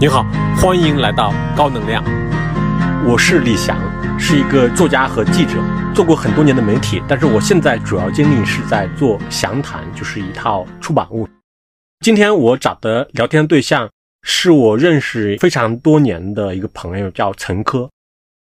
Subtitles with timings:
[0.00, 0.24] 你好，
[0.56, 2.04] 欢迎来到高能量。
[3.04, 3.76] 我是李翔，
[4.16, 5.54] 是一个作家和记者，
[5.92, 11.28] 做过很多年的媒体，但是我现在主要精力是在做详谈，就是一套出版物。
[11.98, 13.90] 今天我找的聊天对象
[14.22, 17.90] 是我认识非常多年的一个朋友，叫陈科。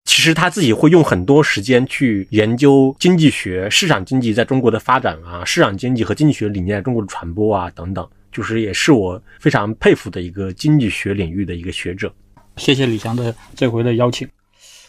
[0.05, 8.07] 其实他自己会用很多时间去研究经济学、市场经济在中国的发展啊，市场经济和经济学理念在中国的传播啊等等。
[8.37, 12.13] 就是也是我非常佩服的一个经济学领域的一个学者。
[12.59, 14.29] 谢谢李翔的这回的邀请。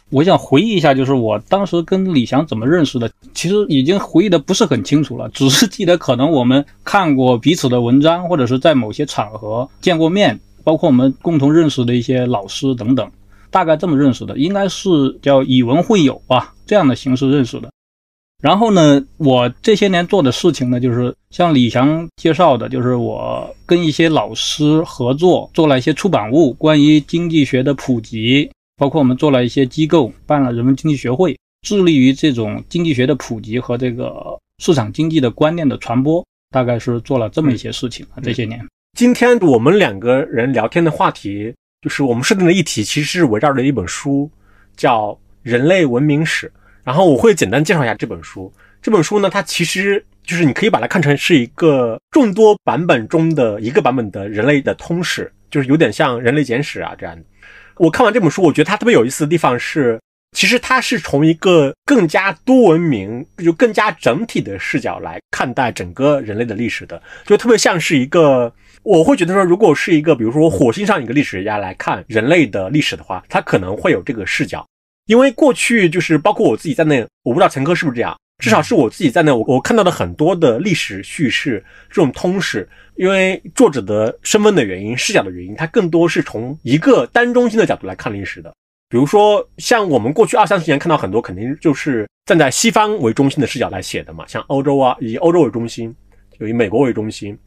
[0.09, 13.09] 我想回忆一下，就是我当时跟李翔怎么认识的，其实已经回忆的不是很清楚了，只是记得可能我们看过彼此的文章，或者是在某些场合见过面，包括我们共同认识的一些老师等等，
[13.49, 14.89] 大概这么认识的，应该是
[15.21, 17.69] 叫以文会友吧，这样的形式认识的。
[18.39, 31.35] 然后呢，我这些年做的事情呢，就是像李翔介绍的，就是我跟一些老师合作，做了一些出版物，关于经济学的普及，包括我们做了一些机构，办了人文经济学会，
[31.67, 38.21] 致力于这种经济学的普及和这个市场经济的观念的传播，大概是做了这么一些事情啊。
[38.21, 38.63] 这些年，
[38.95, 41.51] 今天我们两个人聊天的话题，
[41.81, 44.29] 就是我们设定的议题，其实是围绕着一本书，
[44.75, 45.07] 叫
[45.41, 46.47] 《人类文明史》。
[46.87, 48.49] 然后我会简单介绍一下这本书。
[48.81, 57.21] 这本书呢，它其实就是你可以把它看成是一个众多版本中的一个版本的人类的通史，就是有点像《人类简史》啊这样的。
[57.75, 59.99] 我看完这本书，我觉得它特别有意思的地方是，
[60.31, 68.53] 其实它是从一个更加多文明、就更加整体的视角来看待整个人类的历史的，就特别像是一个，
[68.83, 74.65] 我会觉得说，如果是一个，比如说火星上一个历史学家来看人类的历史的话，他可能会有这个视角。
[75.07, 88.53] 因为过去就是包括我自己在内，我不知道陈科是不是这样，至少是我自己在内，我我看到的很多的历史叙事这种通史，因为作者的身份的原因、视角的原因，它更多是从一个单中心的角度来看历史的。
[88.89, 95.93] 比如说，像我们过去二三十年看到很多，肯定就是站在西方为中心的视角来写的嘛，像欧洲啊，以欧洲为中心，
[96.39, 97.37] 就以美国为中心，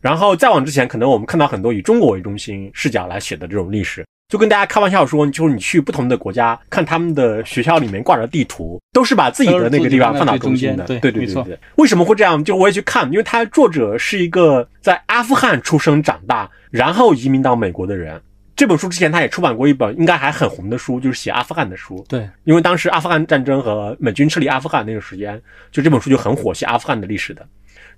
[0.00, 4.04] 然后再往之前，可能我们看到很多以中国为中心视角来写的这种历史。
[4.30, 10.84] 就跟大家开玩笑说，就是你去不同的国家看他们的学校里面挂着地图，都是把自己的那个地方放到中间的。
[10.84, 11.58] 对对对对。
[11.74, 12.42] 为什么会这样？
[12.44, 18.22] 就我也去看，因为他作者是一个在阿富汗出生长大，然后移民到美国的人。
[18.54, 22.04] 这本书之前他也出版过一本应该还很红的书，就是写阿富汗的书。
[22.08, 25.40] 对，因为当时阿富汗战争和美军撤离阿富汗那个时间，
[25.72, 27.44] 就这本书就很火，写阿富汗的历史的。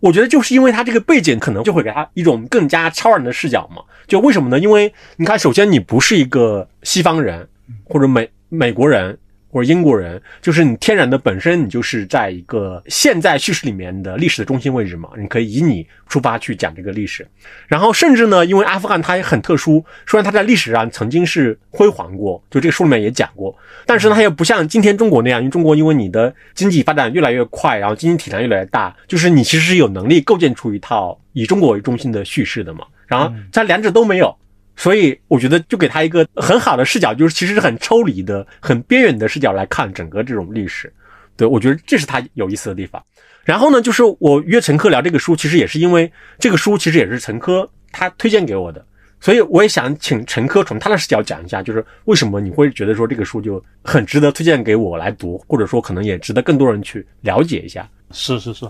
[0.02, 3.82] 我觉得就是因为他这个背景，可能就会给他一种更加超然的视角嘛。
[4.08, 4.58] 就为什么呢？
[4.58, 7.48] 因为你看，首先你不是一个西方人，
[7.84, 9.16] 或者美美国人。
[9.52, 15.10] 或者英国人，就是你天然的本身，你就是在一个现在叙事里面的历史的中心位置嘛。
[15.18, 17.26] 你可以以你出发去讲这个历史，
[17.68, 23.54] 然后甚至呢，因为阿富汗它也很特殊，虽然它在历史上曾经是辉煌过，就这个书里面也讲过，
[23.84, 32.86] 但是呢，它又不像今天中国那样，因为中国因为你的经济发展越来越快，然后经济体量越来越大，就是你其实是有能力构建出一套以中国为中心的叙事的嘛。
[33.06, 34.34] 然后它两者都没有。
[34.76, 40.92] 所以我觉得就给他一个很好的视角，就是其实是很抽离的、很边缘的视角来看整个这种历史。
[41.36, 43.02] 对我觉得这是他有意思的地方。
[43.44, 48.84] 然后呢，就是我约陈科聊这个书，其实也是因为这个书其实也是陈科他推荐给我的，
[49.20, 57.88] 所以我也想请陈科从他的视角讲一下，就是为什么你会觉得说这个书就很值得推荐给我来读，或者说可能也值得更多人去了解一下。
[58.12, 58.64] 是是是。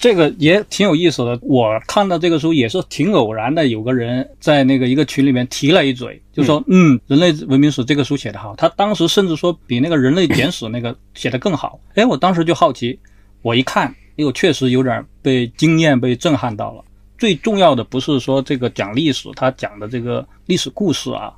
[0.00, 1.38] 这个也挺有意思的。
[1.42, 11.78] 我看到这个书也是挺偶然的，有个人在那个一个群里面提了一嘴，就说：“嗯，人类文明史这个书写得好。”他当时甚至说比那个人类简史那个写得更好。
[11.96, 12.98] 哎，我当时就好奇，
[13.42, 16.82] 我一看，哎呦，确实有点被惊艳、被震撼到了。
[17.18, 21.30] 最重要的不是说这个讲历史，他讲的这个历史故事啊，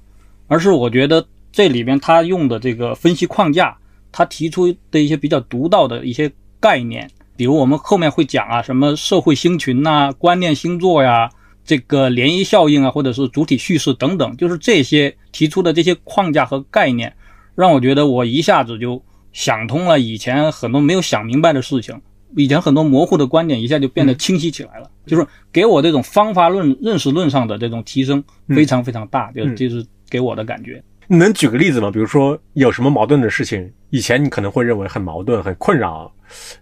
[0.46, 3.76] 而是我觉得这里面他用的这个分析框架，
[4.12, 6.30] 他提出的一些比较独到的一些
[6.60, 7.10] 概念。
[7.36, 11.30] 比如我们后面会讲啊，什么社会星群呐、观念星座呀、
[11.64, 17.14] 这个涟漪效应啊，或者是主体叙事等等，就是这些提出的这些框架和概念，
[17.54, 19.02] 让我觉得我一下子就
[19.32, 22.00] 想通了以前很多没有想明白的事情，
[22.36, 30.82] 以前很多模糊的观点一下就变得清晰起来了，就是给我这种方法论认识论上的这种提升非常非常大，就就是给我的感觉。
[31.12, 31.90] 你能举个例子吗？
[31.90, 36.10] 比如说有什么矛盾的事情，以前你可能会认为很矛盾、很困扰。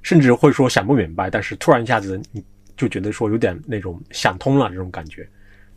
[0.02, 2.42] 甚至会说想不明白，但是突然一下子你
[2.76, 5.24] 就觉得说有点那种想通了这种感觉。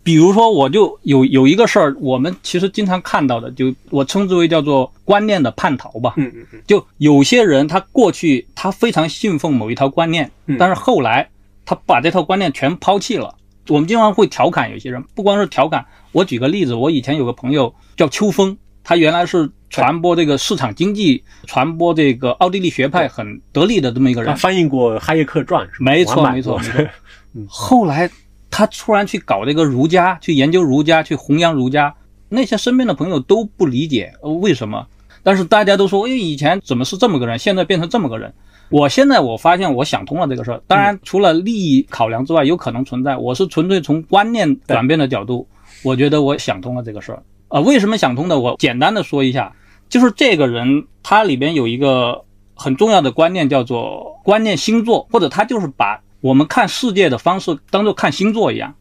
[0.01, 6.15] 比如说，我就有有一个事儿，我们其实经常看到的，就我称之为叫做观念的叛逃吧。
[6.17, 6.59] 嗯嗯嗯。
[6.65, 11.29] 就有些人他过去他非常信奉某一套观念，但是后来
[11.63, 13.35] 他把这套观念全抛弃了，
[13.67, 15.85] 我们经常会调侃有些人，不光是调侃。
[16.11, 25.91] 我举个例子，我以前有个朋友叫秋风，他原来是传播这个市场经济、传播这个奥地利学派很得力的这么一个人，他翻译过《哈耶克传》是吧？
[25.91, 26.87] 没错，没错，没错。
[27.47, 28.09] 后来
[28.51, 31.95] 他突然去搞这个儒家，去研究儒家，去弘扬儒家，
[32.29, 34.85] 那些身边的朋友都不理解为什么，
[35.23, 38.31] 但是大家都说，哎，以前怎么是这么个人，现在变成这么个人。
[38.69, 43.17] 我现在我发现我想通了这个事儿，当然除了利益考量之外，有可能存在。
[43.17, 45.47] 我是纯粹从观念转变的角度，
[45.83, 47.21] 我觉得我想通了这个事儿。
[47.53, 48.39] 啊，为什么想通的？
[48.39, 49.53] 我简单的说一下，
[49.87, 58.73] 就是这个人他里边有一个很重要的观念，叫做观念星座，或者他就是把我们看世界的方式当做看星座一样，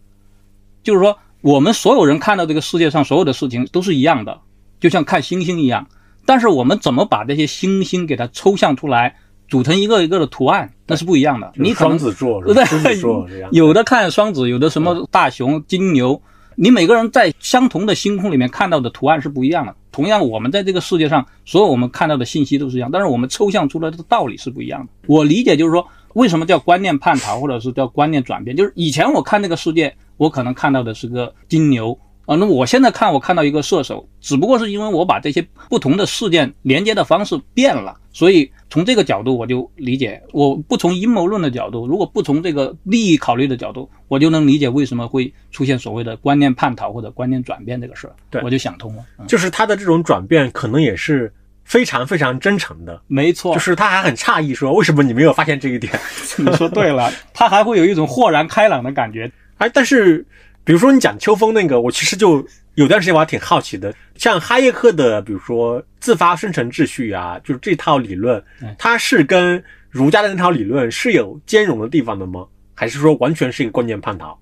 [0.83, 4.41] 就是说我们所有人看到这个世界上所有的事情都是一样的，
[4.81, 5.87] 就像看星星一样。
[6.25, 9.17] 但是我们怎么把这些星星给它抽象出来？
[9.49, 11.53] 组成一个一个的图案，那是不一样的。
[11.57, 13.45] 你双子座，对不对？
[13.51, 16.23] 有的看双子，有的什么大熊、金牛。
[16.57, 19.75] 你每个人在相同的星空里面看到的图案是不一样的。
[19.91, 24.93] 同样，我们在这个世界上，所有我们看到的信息都是一样，但是我们抽象出来的道理是不一样的。
[25.07, 28.57] 我理解就是说，为什么叫观念叛逃，或者是叫观念转变？
[28.57, 31.99] 就是以前我看那个世界，我可能看到的是个金牛。
[32.33, 40.23] 啊，那我现在看，我看到一个射手，只不过是因为我把这些不同的事件连接的方式变了，所以从这个角度我就理解。
[40.33, 48.15] 我不从阴谋论的角度，如果不从这个利益考虑的角度，我就能理解为什么会出现所谓的观念叛逃或者观念转变这个事儿。
[48.31, 51.31] 对，我就想通了，就是他的这种转变可能也是
[51.65, 52.99] 非常非常真诚的。
[53.09, 55.93] 没错，就是他还很诧异，说为什么你没有发现这一点？
[56.39, 59.31] 你说对了，他还会有一种豁然开朗的感觉。
[59.59, 60.25] 哎，但是。
[60.65, 62.45] 比如说你讲秋风那个，我其实就
[62.75, 63.93] 有段时间我还挺好奇的。
[64.15, 68.43] 像哈耶克的，比如说自发生成秩序啊，就是这套理论，
[68.79, 72.47] 它是跟儒家的那套理论是有兼容的地方的吗？
[72.75, 74.39] 还是说完全是一个观念叛逃？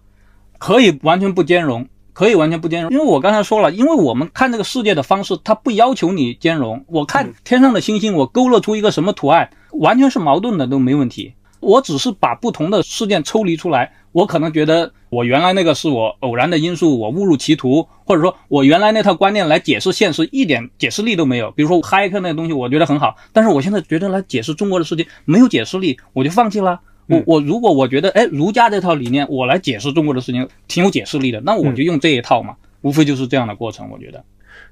[0.59, 2.93] 可以完全不兼容，可以完全不兼容。
[2.93, 6.85] 因为我刚才说了，因为我们看这个世界的方式，它不要求你兼容。
[6.87, 11.33] 我看天上的星星，我勾勒出一个什么图案，完全是矛盾的都没问题。
[11.61, 13.93] 我只是把不同的事件抽离出来。
[14.13, 21.53] 我可能觉得我原来那个是我偶然的因素，我误入歧途，或者说我原来那套观念来解释现实一点解释力都没有。
[21.53, 26.81] 比如说哈耶克那个东西，我觉得很好，但是我现在觉得来解释中国的事情没有解释力，我就放弃了。
[27.07, 33.89] 我我如果我觉得哎儒家这套理念我来解释中国的事情挺有解释力的，那我就用这一套嘛，无非就是这样的过程。
[33.91, 34.25] 我觉得，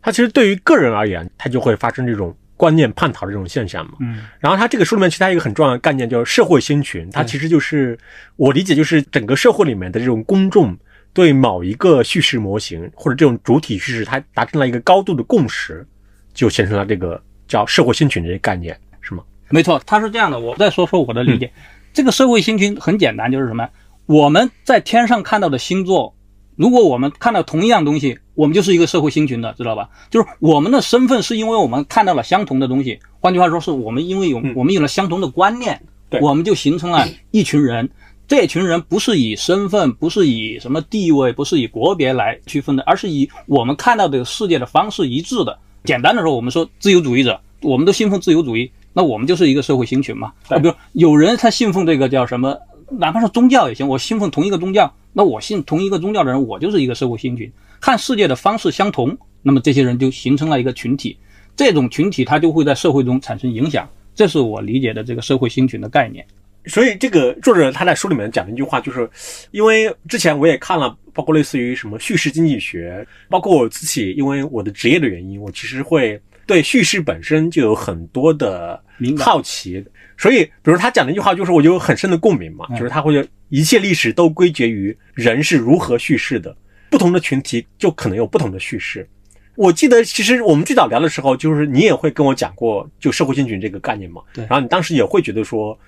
[0.02, 2.34] 它其实对于个人而言，它就会发生这种。
[2.58, 7.96] 观念叛逃的这种现象嘛，嗯，然后他这个书里面其他一个很重要的概念叫社会星群，它其实就是
[8.36, 10.76] 我理解就是整个社会里面的这种公众
[11.14, 15.86] 对某一个叙事模型或者这种主体叙事，它达成了一个高度的共识，
[16.34, 19.22] 就形成了这个叫社会星群这些概念，是吗？
[19.48, 20.38] 没错，它是这样的。
[20.38, 21.50] 我再说说我的理解，
[21.92, 23.68] 这个社会星群很简单，就是什么？
[24.06, 26.12] 我们在天上看到的星座。
[26.58, 29.88] 如果我们看到同一样东西，我们就是一个社会星群的，知道吧？
[30.10, 35.80] 就是我们的身份是因为我们看到了相同的东西，换句话说，是我们因为有我们有了相同的观念，
[36.20, 37.88] 我们就形成了一群人。
[38.26, 45.56] 这群人不是以身份，不是以什么地位，不是以国别来区分的，而是以我们看到这个世界的方式一致的。
[45.84, 50.32] 简单的说，我们说自由主义者，我们都信奉自由主义，那我们就是一个社会星群嘛。
[50.48, 52.58] 啊，比如有人他信奉这个叫什么？
[52.90, 57.50] 哪怕是宗教也行，我信奉同一个宗教，那我信同一个宗教的人，我就是一个社会星群。
[57.80, 61.16] 看世界的方式相同，那么这些人就形成了一个群体，
[61.54, 66.26] 这种群体它就会在社会中产生影响，这是我理解的这个社会星群的概念。
[66.66, 69.08] 所以这个作者他在书里面讲了一句话，就是
[69.52, 78.82] 因为之前我也看了，包括类似于什么叙事经济学，包括我自己，因为我的职业的原因，我其实会对叙事本身就有很多的
[79.18, 79.84] 好奇。
[80.16, 86.56] 所以，比如他讲的一句话，就是我有很深的共鸣嘛，就是他会一切历史都归结于人是如何叙事的，
[86.90, 89.08] 不同的群体就可能有不同的叙事。
[89.54, 94.44] 我记得其实我们最早聊的时候，就是你也会跟我讲过就社会性群这个概念嘛，对。
[94.46, 95.78] 然后你当时也会觉得说，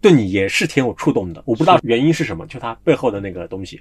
[0.00, 1.42] 对你也是挺有触动的。
[1.44, 3.80] 我不知道原因是什么，就它背后的那个东西。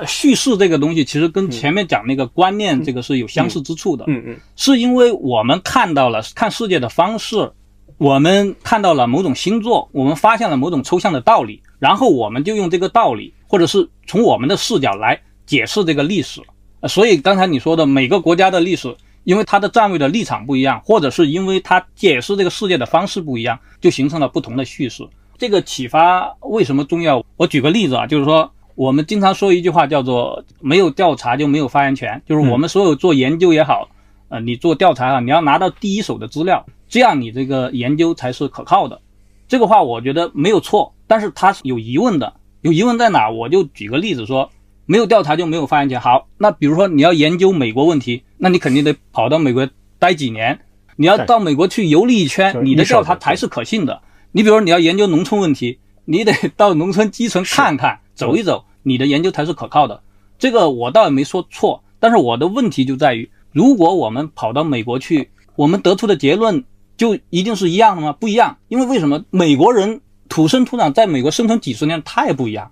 [0.00, 4.04] 呃，叙事这个东西其实跟前面讲那个观念这个是有相似之处的。
[4.08, 7.52] 嗯嗯，是因为我们看到了看世界的方式。
[7.98, 16.40] 我们看到了某种星座，我们发现了某种抽象的道理，然后我们就用这个道理，或者是从我们的视角来解释这个历史。
[16.88, 25.06] 所以刚才你说的每个国家的历史，因为它的站位的立场不一样，或者是因为它解释这个世界的方式不一样，就形成了不同的叙事。
[25.36, 27.22] 这个启发为什么重要？
[27.36, 33.88] 我举个例子啊，就是说我们经常说一句话叫做“没有调查就没有发言权”，就是我们所有做研究也好，
[34.28, 36.64] 呃，你做调查啊，你要拿到第一手的资料。
[36.88, 39.00] 这样你这个研究才是可靠的，
[39.46, 42.34] 这个话我觉得没有错，但是它是有疑问的。
[42.62, 43.30] 有疑问在哪？
[43.30, 44.50] 我就举个例子说，
[44.86, 46.00] 没有调查就没有发言权。
[46.00, 49.68] 好，那比如说你要研究美国问题，那你肯定得跑到美国
[50.00, 50.58] 待几年，
[50.96, 54.02] 你要到美国去游历一圈，你的调查才是可信的。
[54.32, 60.02] 你比如说你要研究农村问题，你得到农村基层看看、走一走，你的研究才是可靠的。
[60.38, 66.64] 这个我倒也没说错，但是我的问题就在于，如果我们跑到美国去，我们得出的结论
[66.96, 68.12] 就一定是一样的吗？
[68.12, 69.24] 不一样，因为为什么？
[69.30, 72.70] 美国人土生土长在美国生存几十年，太不一样。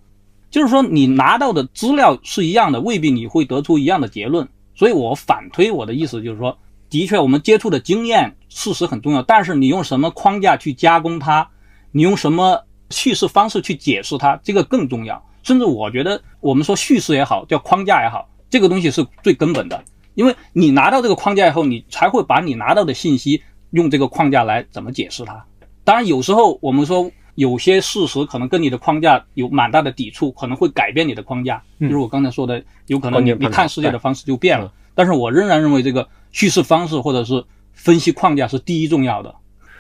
[0.51, 4.49] 就是说，你拿到的资料是一样的，未必你会得出一样的结论。
[4.75, 6.57] 所以我反推我的意思就是说，
[6.89, 11.51] 的确我们接触的经验事实很重要，但是你用什么框架去加工它，
[11.93, 15.23] 你用什么叙事方式去解释它，这个更重要。
[15.43, 19.83] 甚至我觉得，我们说叙事也好，叫框架也好，这个东西是最根本的，
[20.15, 25.45] 因为你拿到这个框架以后，你才会把你拿到的信息用这个框架来怎么解释它。
[25.85, 31.63] 当然，有时候我们说有些事实可能跟你的框架有蛮大的抵触，可能会改变你的框架。
[31.79, 34.73] 嗯就是我刚才说的，有可能你你看世界的方式就变了。
[34.95, 39.35] 但是我仍然认为这个叙事方式或者是分析框架是第一重要的。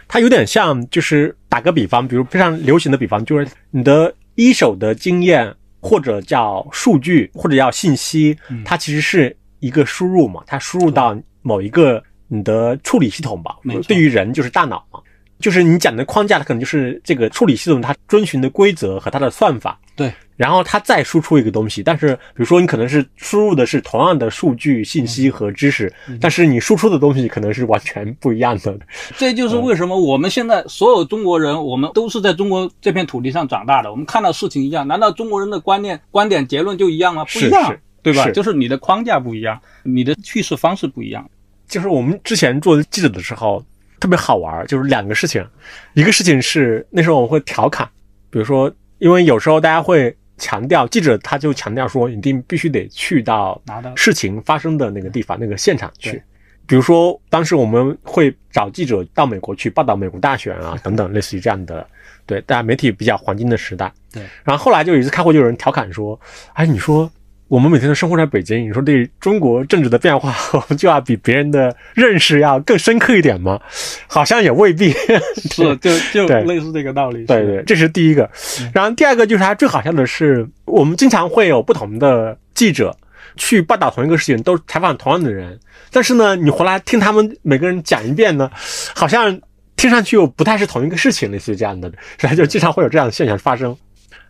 [0.06, 13.56] 它有点像，就是打个比方，比如非常流行的比方，就是你的一手的经验，或者叫数据，或者叫信息，嗯它其实是一个输入嘛，它输入到某一个你的处理系统吧。
[13.88, 15.00] 对于人就是大脑嘛，
[15.38, 19.78] 就是你讲的框架，它可能就是这个处理系统它遵循的规则和它的算法。
[19.94, 28.78] 对，然后它再输出一个东西，但是比如说你可能是输入的是同样的数据、信息和知识，但是你输出的东西可能是完全不一样的。
[29.16, 37.24] 这就是为什么我们现在所有中国人，我们都是在中国这片土地上长大的，我们看到事情一样，难道中国人的观念、观点、结论就一样吗？
[37.24, 38.24] 不一样是，对吧？
[38.24, 41.28] 是就是你的框架不一样，你的叙事方式不一样。
[41.66, 43.60] 就是我们之前做记者的时候
[44.00, 45.46] 特别好玩儿，就是两个事情，
[45.94, 47.88] 一个事情是那时候我们会调侃，
[48.30, 53.60] 比如说，因为有时候大家会强调记者他就强调说，一定必须得去到
[53.96, 56.22] 事情发生的那个地方、那个现场去。
[56.66, 61.86] 比如说，当时我们会找记者到美国去报道美国大选啊，等等，类似于这样的，
[62.26, 63.90] 对，大家媒体比较黄金的时代。
[64.12, 66.20] 对，然后后来就有一次开会，就有人调侃说
[66.52, 67.10] ：“哎，你说
[67.48, 73.58] 我们每天都生活在北京，你说对中国政治的变化， 我们就要比别人的认识要更深刻一点吗？
[74.06, 74.92] 好像也未必。
[75.50, 77.24] 是，就就类似这个道理。
[77.24, 78.28] 对对，这是第一个。
[78.74, 82.94] 然后第二个就是它最好笑的是，我们经常会有不同的记者
[83.36, 85.58] 去报道同一个事情，都采访同样的人，
[85.90, 88.50] 但是呢，你回来听他们每个人讲一遍呢，
[88.94, 89.40] 好像
[89.74, 93.74] 听上去又不太是同一个事情，类似于这样的，所 以就经常会有这样的现象发生。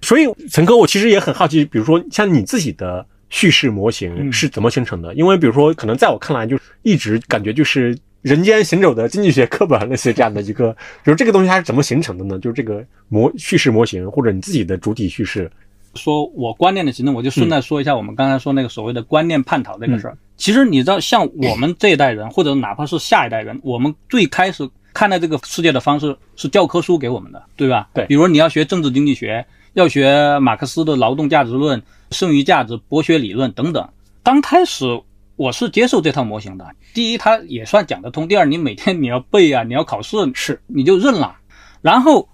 [0.00, 5.12] 所以陈哥，我其实也很好奇，比如说像你自己的叙事模型嗯是怎么形成的？
[5.14, 10.72] 因为比如说，可能在我看来，就一直感觉就是人间行走的经济学课本类似这样的一个，
[11.04, 12.38] 比如这个东西它是怎么形成的呢？
[12.38, 15.50] 就是这个模叙事模型或者你自己的主体叙事。
[15.94, 20.16] 说我观念的形成，我就顺带说一下我们刚才说那个所谓的观念叛逃这个事儿。
[20.36, 27.88] 其实你知道，像我们这一代人，或者哪怕是下一代人，我们最开始看待这个世界的方式是教科书给我们的，对吧？
[27.94, 29.44] 对比如你要学政治经济学，
[29.78, 31.80] 要学马克思的劳动价值论、
[32.10, 33.88] 剩余价值剥削理论等等。
[34.24, 35.00] 刚开始
[35.36, 36.66] 我是接受这套模型的。
[36.92, 41.36] 第一，它也算讲得通；第二，你每天你要背啊，你要考试，是你就认了。
[41.80, 42.28] 然后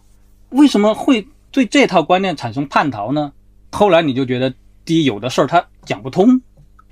[0.48, 3.30] 为什么会对这套观念产生叛逃呢？
[3.72, 4.54] 后来你就觉得，
[4.86, 6.40] 第一，有的事儿他讲不通。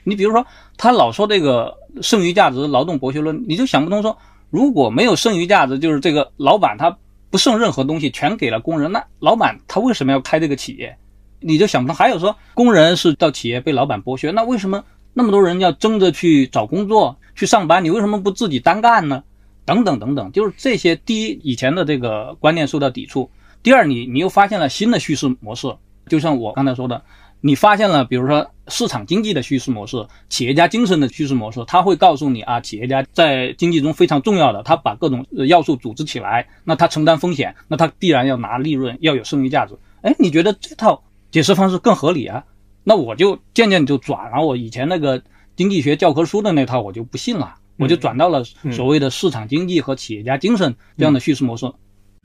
[0.04, 4.18] 你比如说，他老说这个剩余价值、劳动剥削论，你就想不通说，
[4.50, 6.94] 如果没有剩余价值，就是这个老板他
[7.32, 10.98] 不剩任何东西，全给了工人，那老板他为什么要开这个企业？
[11.40, 11.96] 你就想不通。
[11.96, 14.84] 还有说，工人是到企业被老板剥削，那为什么
[15.14, 17.82] 那么多人要争着去找工作、去上班？
[17.82, 19.24] 你为什么不自己单干呢？
[19.64, 20.94] 等等等等，就是这些。
[20.94, 23.30] 第一，以前的这个观念受到抵触；
[23.62, 25.74] 第二，你你又发现了新的叙事模式，
[26.08, 27.02] 就像我刚才说的，
[27.40, 39.74] 你发现了，比如说市场经济的叙事模式、企业家精神的叙事模式，它会告诉你啊，企业家在经济中非常重要的，他把各种呃要素组织起来，那他承担风险，那他必然要拿利润，要有剩余价值。
[40.02, 42.44] 哎，你觉得这套解释方式更合理啊？
[42.84, 45.22] 那我就渐渐就转了，我以前那个
[45.56, 48.42] 经济学教科书的那套我就不信了，我就转到了
[48.72, 51.70] 所谓的市场经济和企业家精神这样的叙事模式。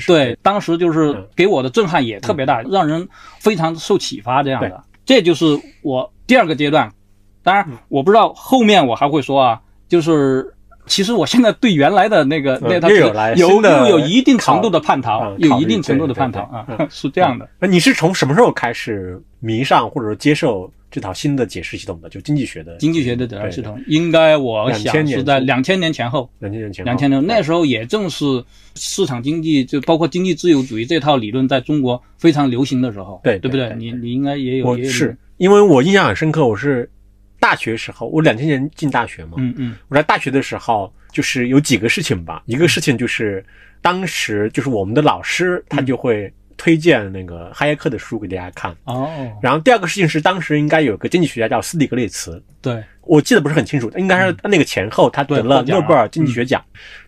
[0.06, 3.08] 对，当时就是给我的震撼也特别大，让人
[3.40, 4.44] 非常受启发。
[4.44, 6.92] 这样的，这就是我第二个阶段。
[7.42, 10.54] 当然，我不知道后面我还会说啊，就是
[10.88, 17.48] 其实我现在对原来的那个那套有有又有一定程度的叛逃嗯，有一定程度的叛逃啊，是这样的。
[17.60, 28.44] 那你是从什么时候开始迷上或者说接受这套新的解释系统的，就经济学的经济学的解释系统，应该我想是在两千年前后，两千年前，两千年那时候也正是
[28.76, 33.76] 市场经济，就包括经济自由主义这套理论在中国非常流行的时候，对对不对？
[33.78, 36.90] 你你应该也有，我是因为我印象很深刻，我是
[37.40, 43.46] 大学时候，我两千年进大学嘛，嗯嗯，我在大学的时候就是有几个事情吧，一个事情就是
[43.82, 46.32] 当时就是我们的老师他就会。
[46.60, 49.32] 推荐那个哈耶克的书给大家看哦。
[49.44, 56.60] 然后第二个事情是，当时应该有个经济学家叫斯蒂格利茨，对我记得不是很清楚，应该是那个前后他得了诺贝尔经济学奖。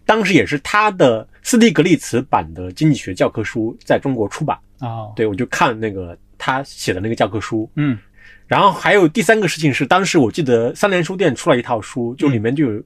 [0.06, 5.12] 当时也是他的斯蒂格利茨版的经济学教科书在中国出版哦。
[5.16, 7.68] 对，我就看那个他写的那个教科书。
[7.74, 7.98] 嗯。
[8.50, 12.84] 然后还有第三个事情是，当时我记得三联书店出了一套书，就里面就有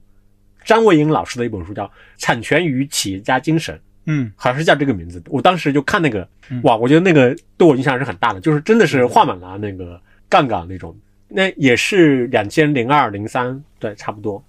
[0.62, 1.84] 张维迎老师的一本书，叫
[2.18, 3.74] 《产权与企业家精神》。
[4.04, 5.22] 嗯，好像是叫这个名字。
[5.28, 6.28] 我当时就看那个，
[6.64, 10.94] 哇，我觉得那个对我影响是很大的，就是真的是画满了那个杠杆那种。
[11.28, 14.44] 那也是两千零二零三，对，差不多。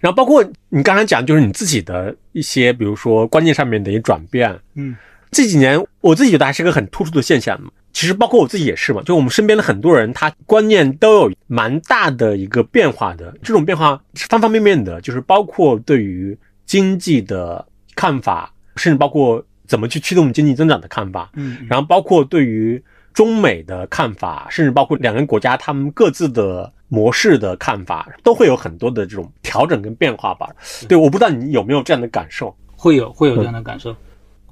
[0.00, 4.58] 然后包括你刚才讲，就是你自己的一些，比如说观念上面的一些转变。
[4.72, 4.96] 嗯，
[5.30, 7.70] 这几年我自己觉得还是个很突出的现象嘛。
[7.94, 13.34] 其实包括我自己也是嘛，就我们身边的很多人，他观念都有蛮大的一个变化的。
[13.42, 16.36] 这种变化是方方面面的，就是包括对于
[16.66, 18.50] 经济的看法。
[18.76, 22.82] 甚至包括怎么去驱动经济增长的看法，嗯，然后包括对于
[23.12, 30.48] 中美的看法，甚至包括两个国家他们各自的模式的看法，都会有很多的这种调整跟变化吧。
[30.88, 32.52] 对，我不知道你有没有这样的感受？
[32.74, 33.94] 会有，会有这样的感受。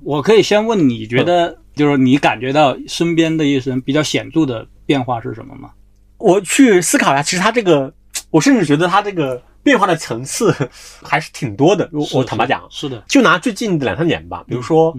[0.05, 5.71] 我可以先问你觉得，就是你感觉到身边的一些人比较显著的变化是什么吗？
[6.19, 7.93] 我去思考一下，其实他这个，
[8.31, 9.43] 我甚至觉得他这个。
[9.65, 10.53] 变化的层次
[11.05, 11.89] 还是挺多的。
[11.93, 14.93] 我我坦白讲，是的，就拿最近的两三年吧，比如说，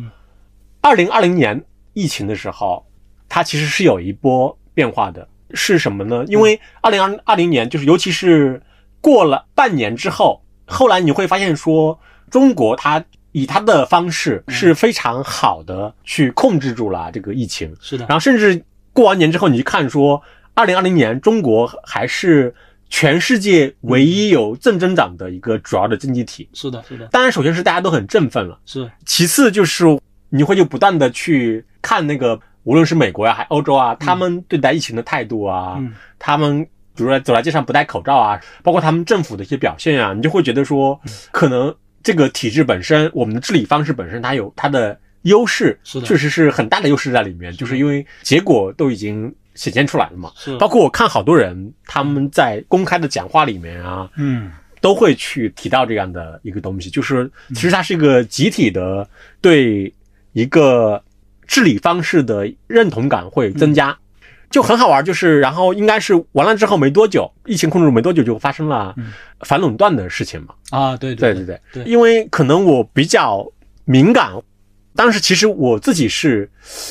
[0.79, 1.61] 二零二零年
[1.91, 2.85] 疫情的时候，
[3.27, 5.27] 它其实是有一波变化的。
[5.53, 6.23] 是什么呢？
[6.29, 8.63] 因为二零二二零年，就是尤其是
[9.01, 11.99] 过了半年之后，后来你会发现说，
[12.31, 13.03] 中国它
[13.33, 17.75] 以他的方式是非常好的去控制住了这个疫情。
[17.81, 18.05] 是的。
[18.07, 18.63] 然后甚至
[18.93, 20.23] 过完年之后，你去看说，
[20.53, 22.55] 二零二零年中国还是。
[22.89, 27.07] 全世界唯一有正增长的一个主要的经济体，是的，是的。
[27.07, 28.87] 当然，首先是大家都很振奋了，是。
[29.03, 29.83] 其次就是
[30.29, 35.81] 你会就不断的去看那个，无论是美国呀，还欧洲啊，他们对待疫情的态度啊，
[36.19, 36.63] 他们
[36.95, 49.33] 比如说走在街上不戴口罩啊，包括他们政府的一些表现啊，你就会觉得说，可能这个体制本身，我们的治理方式本身，它有它的优势，确实是很大的优势在里面，就是因为结果都已经。
[49.55, 50.31] 显现出来了嘛？
[50.35, 59.07] 是，包括我看好多人他们在公开的讲话里面啊，嗯，都会去提到这样的一个东西，就是其实它是一个集体的
[59.41, 59.93] 对
[60.31, 60.99] 一个
[61.45, 63.95] 治理方式的认同感会增加，
[64.53, 65.03] 就很好玩。
[65.03, 68.95] 就是然后应该是完了之后没多久，疫情控制住没多久就发生了
[69.41, 70.53] 反垄断的事情嘛？
[70.69, 73.43] 啊，对对对对对，因为可能我比较
[73.85, 74.31] 敏感，
[74.95, 76.47] 当时其实我自己是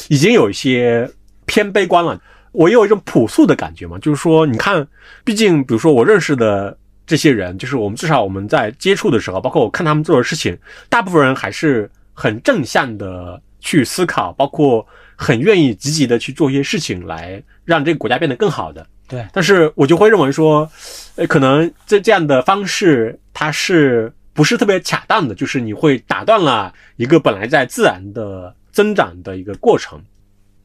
[0.09, 1.09] 已经有一些
[1.46, 2.20] 偏悲观了。
[2.51, 4.87] 我有一种朴素的感觉嘛，就是说，你看，
[5.25, 10.55] 毕竟，比如说我认识的这些人，就是我们至少我们在接触的时候，包括我看他们做的事情，
[10.90, 14.87] 大部分人还是很正向的去思考，包括
[15.22, 18.87] 很愿意积极的去做一些事情，来让这个国家变得更好的。
[19.08, 20.70] 对，但是我就会认为说，
[21.16, 25.35] 呃，可能这这样的方式，它是不是特别恰当的？
[25.35, 30.00] 就是你会打断了一个本来在自然的增长的一个过程。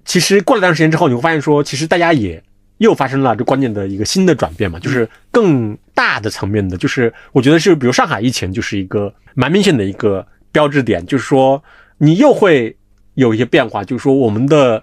[0.06, 2.42] 其实过了段时间之后，你会发现说，其实大家也
[2.78, 11.62] 又发生了这关键的一个新的转变嘛，就是更大的层面的，就是我觉得是，比如上海疫情就是一个蛮明显的一个标志点，就是说
[11.98, 12.77] 你又会
[13.18, 14.82] 有一些变化，就是说我们的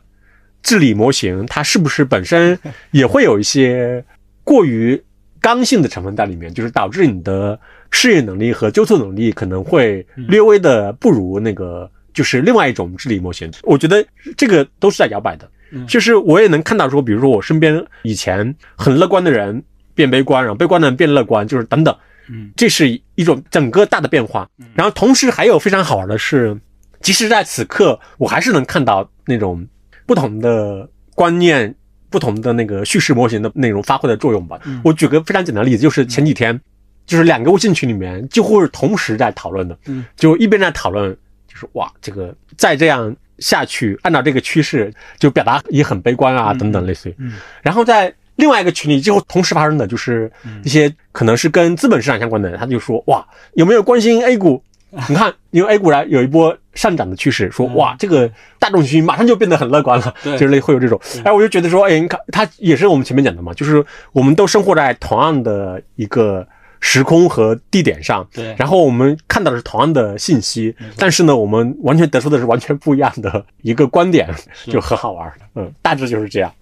[0.63, 2.59] 治理模型它是不是本身
[2.93, 4.05] 也会有一些
[4.45, 5.03] 过于
[5.41, 7.59] 刚性的成分在里面，就是导致你的
[7.91, 11.91] 适应能力和纠错能力可能会略微的不如那个。
[12.13, 15.51] 就是另外一种治理模型，我觉得这个都是在摇摆的。
[15.89, 19.61] 就是我也能看到说，比如说我身边以前很乐观的人
[19.97, 21.93] 变悲观，然后悲观的人变乐观，就是等等。
[22.29, 24.49] 嗯，这是一种整个大的变化。
[24.77, 26.57] 然后同时还有非常好玩的是，
[27.05, 29.65] 即使在此刻，我还是能看到那种
[30.07, 31.73] 不同的观念、
[32.09, 34.59] 不同的那个叙事模型的内容发挥的作用吧。
[34.83, 36.59] 我举个非常简单的例子，就是前几天，
[37.07, 39.79] 就是两个微信群里面几乎是同时在讨论的，
[40.17, 41.17] 就一边在讨论。
[41.47, 47.15] 就是哇，这个再这样下去，按照这个趋势，就表达也很悲观啊，等等，类似于。
[47.19, 47.35] 嗯。
[47.63, 50.33] 然后在另外一个群里，几乎同时发生的就是
[50.65, 54.65] 一些可能是跟资本市场相关的，他就说哇，有没有关心 A 股？
[55.09, 60.33] 你看，因为 A 股来有一波上涨的趋势，说哇，这个大众情绪马上就变得很乐观了，对。
[60.33, 61.01] 就是类会有这种。
[61.25, 66.47] 哎，我就觉得说，哎，你看，它也是我们前面讲的嘛，就是我们都生活在同样的一个
[66.81, 68.55] 时空和地点上，对。
[68.59, 74.29] 然后我们看到的是同样的信息，但是呢，我们完全得出的是完全不一样的一个观点，
[74.67, 75.33] 就很好玩。
[75.55, 76.53] 嗯，大致就是这样。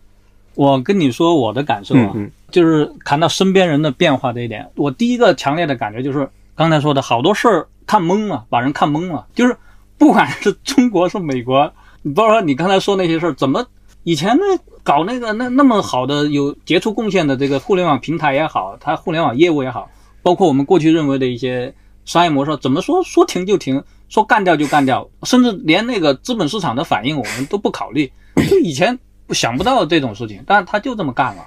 [0.55, 2.31] 我跟你说我的感受啊，嗯嗯。
[2.51, 9.27] 就是谈到身边人的变化这一点，我第一个强烈的感觉就是刚才说的好多事儿看懵了，把人看懵了。
[9.35, 9.57] 就是
[9.99, 13.65] 不管是中国是美国， 你包括你刚才说那些事儿，怎么
[14.05, 19.89] 以前那搞那个那那么好的有杰出贡献的这个互联网平台也好，它互联网业务也好，
[20.23, 21.73] 包括我们过去认为的一些
[22.05, 28.11] 商业模式，怎么说说停就停，说干掉就干掉，甚至连那个资本市场的反应我们都不考虑，
[28.49, 28.99] 就以前
[29.31, 31.47] 想不到这种事情，但是他就这么干了。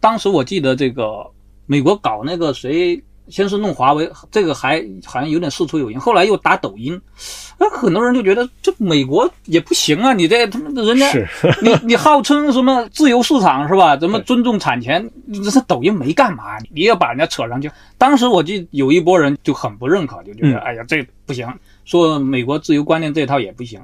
[0.00, 1.24] 当时我记得这个
[1.66, 7.00] 美国搞那个谁，先是弄华为，这个还好像有点事出有因，后来又打抖音，
[7.58, 11.10] 那很多人就觉得这美国也不行啊，你这他妈的人家，
[11.62, 13.96] 你你号称什么自由市场是吧？
[13.96, 15.08] 怎么尊重产权？
[15.26, 17.70] 你这抖音没干嘛，你要把人家扯上去。
[17.96, 21.48] 当时我就有一波人就很不认可，就觉得、嗯哎呀这不行，
[21.84, 23.80] 说美国自由观念这套也不行，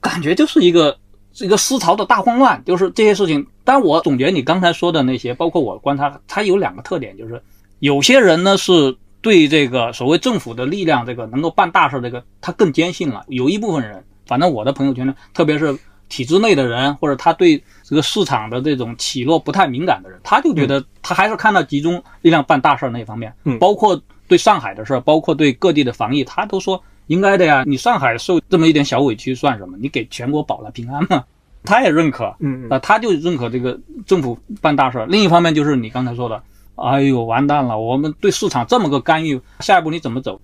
[0.00, 0.96] 感觉就是一个
[1.32, 3.46] 是一个思潮的大混乱，就是这些事情。
[3.64, 7.42] 但我总结你刚才说的那些，包括我观察，它有两个特点，就是
[7.78, 13.24] 有些人呢是对这个所谓政府的力量，这个能够办大事，这个他更坚信了。
[13.28, 15.76] 有一部分人，反正我的朋友圈呢，特别是
[16.08, 27.64] 体制内的人，或者他对这个市场的这种起落不太敏感的人，他就觉得他还是看到集中力量办大事儿那一方面，嗯包括对上海的事儿，包括对各地的防疫，他都说应该的呀。
[27.66, 29.76] 你上海受这么一点小委屈算什么？
[29.80, 31.24] 你给全国保了平安嘛，
[31.64, 32.34] 他也认可。
[32.38, 35.06] 嗯嗯啊，他就认可这个政府办大事儿。
[35.06, 36.42] 另一方面就是你刚才说的，
[36.82, 40.40] 哎呦完蛋了，我们对市场这么个干预，下一步你怎么走？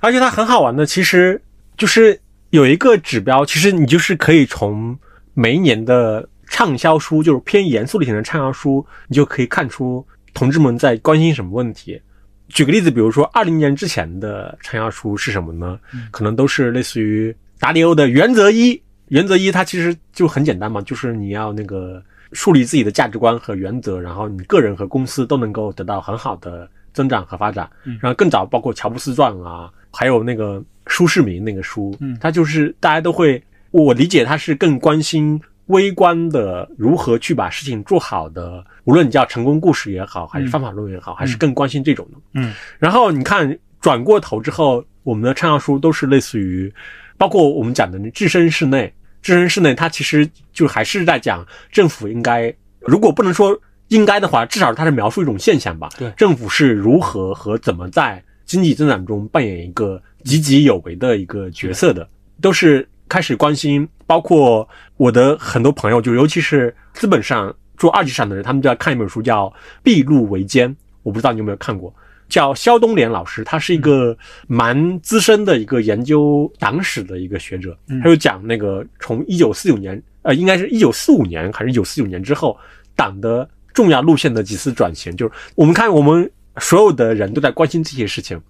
[0.00, 1.40] 而且它很好玩的，其实
[1.76, 2.18] 就是
[2.50, 4.96] 有一个指标，其实你就是可以从
[5.34, 12.00] 每一年的畅销书，就是偏严肃类型的畅销书，你就可以看出同志们在关心什么问题。
[12.48, 15.78] 举个例子，比如说二零年之前的畅销书是什么呢？
[16.10, 18.74] 可能都是类似于达里欧的《原则一》。
[19.08, 27.68] 原则一它其实就很简单嘛，就是你要那个树立自己的价值观和原则，然后你个人和公司都能够得到很好的增长和发展。
[28.00, 32.16] 然后更早包括乔布斯传啊，还有那个舒世民那个书，嗯。
[32.20, 42.18] 他就是大家都会，我理解他是更关心微观的如何去把事情做好的，无论你叫成功故事也好，还是方法论也好，还是更关心这种的。
[42.34, 42.52] 嗯。
[42.78, 46.72] 然后你看转过头之后，我们的畅销书都是类似于，
[47.16, 55.88] 包括我们讲的置身事内，置身事内，他其实就还是在讲政府应该，如果不能说应该的话，至少他是描述一种现象吧。
[55.98, 62.08] 对政府是如何和怎么在经济增长中扮演一个积极有为的一个角色的，
[62.40, 63.86] 都是开始关心。
[64.06, 69.46] 包括我的很多朋友，就尤其是资本上做二级市场的人，他们就要看一本书叫
[69.84, 70.68] 《筚路维艰》，
[71.04, 71.94] 我不知道你有没有看过。
[72.30, 74.16] 叫肖东莲老师，他是一个
[74.46, 82.56] 蛮资深的一个研究党史的一个学者，嗯他就讲那个从一九四九年，呃，应该是一九四五年还是一九四九年之后，
[82.96, 88.40] 党的重要路线的几次转型，就是我们看我们所有的人都在关心这些事情，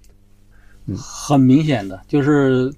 [0.97, 2.73] 很明显的就是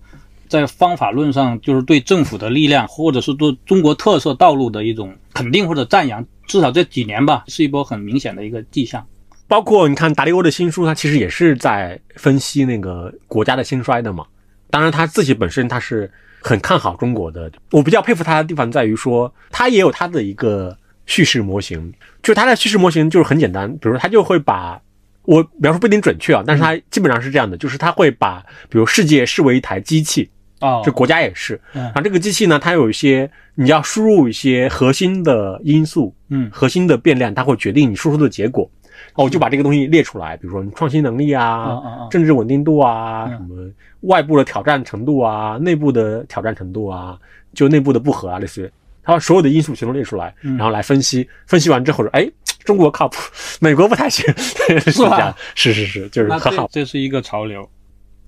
[0.48, 9.06] 在方法论上，就是对政府的力量，或者是对中国特色道路的一种肯定或者赞扬，至少这几年吧，是一波很明显的一个迹象。
[9.52, 14.24] 包括你看达利欧的新书，他其实也是在分析那个国家的兴衰的嘛。
[14.70, 16.10] 当然他自己本身他是
[16.40, 17.52] 很看好中国的。
[17.70, 24.80] 我比较佩服他的地方在于说，他也有他的一个叙事模型，就他的叙事模型就是很简单，比如他就会把
[25.24, 31.60] 我描述不一定准确啊，但是他基本上是这样的，就是他会把比如世界视为一台机器，哦这国家也是。
[31.74, 38.66] 嗯然后这个机器呢，它有一些你要输入一些核心的因素，嗯核心的变量，它会决定你输出的结果。
[39.12, 43.70] 然后我就把这个东西列出来，比如说你创新能力啊、嗯嗯嗯政治稳定度啊、嗯什么
[44.02, 47.18] 外部的挑战程度啊、内部的挑战程度啊，
[47.54, 48.70] 就内部的不和啊，类似于，
[49.02, 51.28] 他把所有的因素全都列出来，嗯然后来分析。
[51.46, 52.28] 分析完之后说，哎，
[52.64, 53.16] 中国靠谱，
[53.60, 54.24] 美国不太行，
[54.90, 56.68] 是吧，是是是，就是那很好。
[56.72, 57.68] 这这是一个潮流。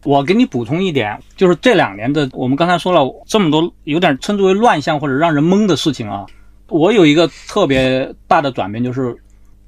[0.05, 6.27] 我给你补充一点，就是这两年的，我们刚才说了这么多，有点称之为乱象或者让人懵的事情啊。
[6.69, 9.17] 我有一个特别大的转变，就是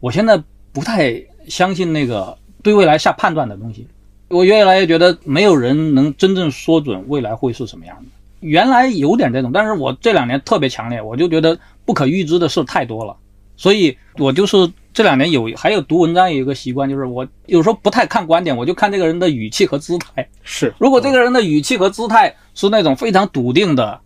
[0.00, 0.38] 我现在
[0.76, 3.86] 不太相信那个对未来下判断的东西。
[4.28, 8.10] 我越来越觉得没有人能真正说准未来会是什么样的。
[8.40, 13.16] 原来有点这种，但是我这两年特别强烈，我就觉得不可预知的事太多了，
[13.56, 20.28] 所以我就是这两年有还有读文章有一个习惯，就是我有时候不太看观点，我就看这个人的语气和姿态。
[20.42, 23.98] 是，如果这个人的语气和姿态是那种非常笃定的，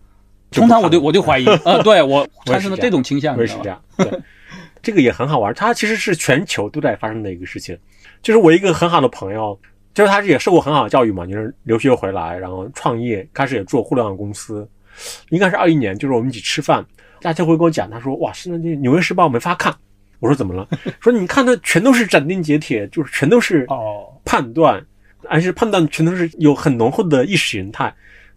[0.51, 3.81] 通常我就我就怀疑，呃，对我 产生了这种倾向，我也是这样。
[3.97, 4.07] 对，
[4.81, 7.77] 这个也很好玩，它其实是全球都在发生的一个事情。
[8.21, 9.59] 就是我一个很好的朋友，
[9.93, 14.67] 就是他也受过很好的教育嘛，就是留学回来，然后创业，开始也做互联网公司，
[15.29, 16.85] 应该是二一年，就是我们一起吃饭，
[17.21, 19.75] 大家会跟我讲，他说哇，现在这《纽约时报》没法看。
[20.19, 20.67] 我说怎么了？
[21.01, 24.79] 说你看的全都是斩钉截铁，就是全都是哦判断，
[25.27, 27.91] 而且判断全都是有很浓厚的意识形态。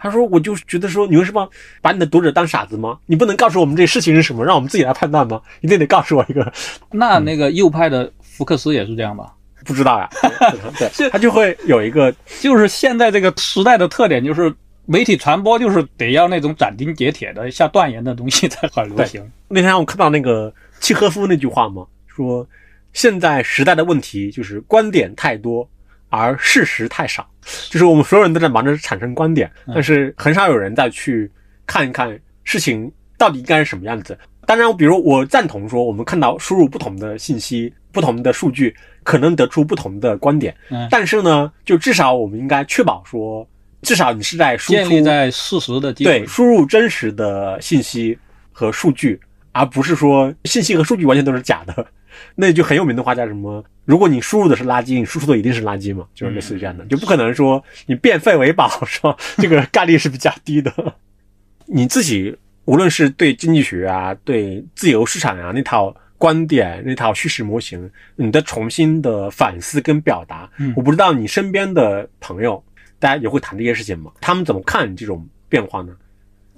[0.05, 2.99] 他说我就觉得说，纽约时报把你的读者当傻子吗？
[3.07, 5.41] 你不能告诉我们这事情是什么，让我们自己来判断吗？
[5.63, 6.53] 一定得告诉我一个。
[6.93, 9.33] 那那个右派的福克斯也是这样吧？
[9.65, 10.09] 不知道呀，
[10.79, 19.27] 对，他就会有一个，就是现在这个时代的特点，就是媒体传播就是得要那种斩钉截铁的、下断言的东西才很流行。
[19.49, 20.53] 那天我看到那个。
[20.81, 21.87] 契诃夫那句话嘛？
[22.07, 22.47] 说
[22.93, 25.67] 现在时代的问题就是观点太多，
[26.17, 27.29] 而事实太少。
[27.71, 31.31] 就是我们所有人都在忙着产生观点，但是很少有人再去
[31.67, 34.19] 看一看事情到底应该是什么样子。
[34.47, 40.55] 当然，比如我赞同说，我们看到输入不同的信息、不同的数据，可能得出不同的观点。
[40.91, 43.47] 但是呢，就至少我们应该确保说，
[43.83, 48.19] 至少你是在输出在事实的对输入真实的信息
[48.53, 49.21] 和数据。
[49.57, 51.87] 而不是说信息和数据完全都是假的，
[52.37, 53.65] 那句很有名的话叫什么？
[53.85, 56.07] 如果你输入的是垃圾，你输出的一定是垃圾嘛？
[56.15, 59.17] 就是类似于这样的，就不可能说你变废为宝，是吧？
[59.37, 60.73] 这个概率是比较低的。
[61.67, 72.63] 你自己无论是对经济学啊，对自由市场啊那套观点、那套叙事模型，你的重新的反思跟表达，我不知道你身边的朋友，
[72.99, 74.11] 大家也会谈这些事情吗？
[74.21, 75.95] 他们怎么看这种变化呢？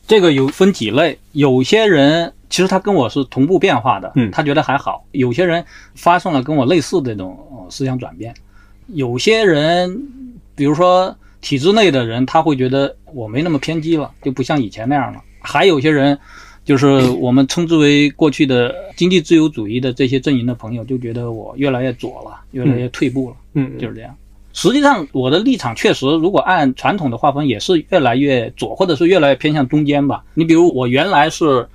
[0.07, 7.39] 这个有分几类，有些人其实他跟我是同步变化的，嗯，他觉得还好；有些人发生了跟我类似的这种
[7.71, 8.35] 思想转变，
[8.89, 10.09] 有些人，
[10.55, 16.19] 比如说体制内的人，他会觉得我没那么偏激了，就不像以前那样了；还有些人，
[16.65, 24.15] 就是我们称之为过去的经济自由主义的这些阵营的朋友，就觉得我越来越左了，越来越退步了，嗯，就是这样。
[24.53, 30.25] 实际上，我的立场确实，如果按传统的划分，也是越来越左，或者是越来越偏向中间吧。
[30.33, 31.69] 你比如，我原来是，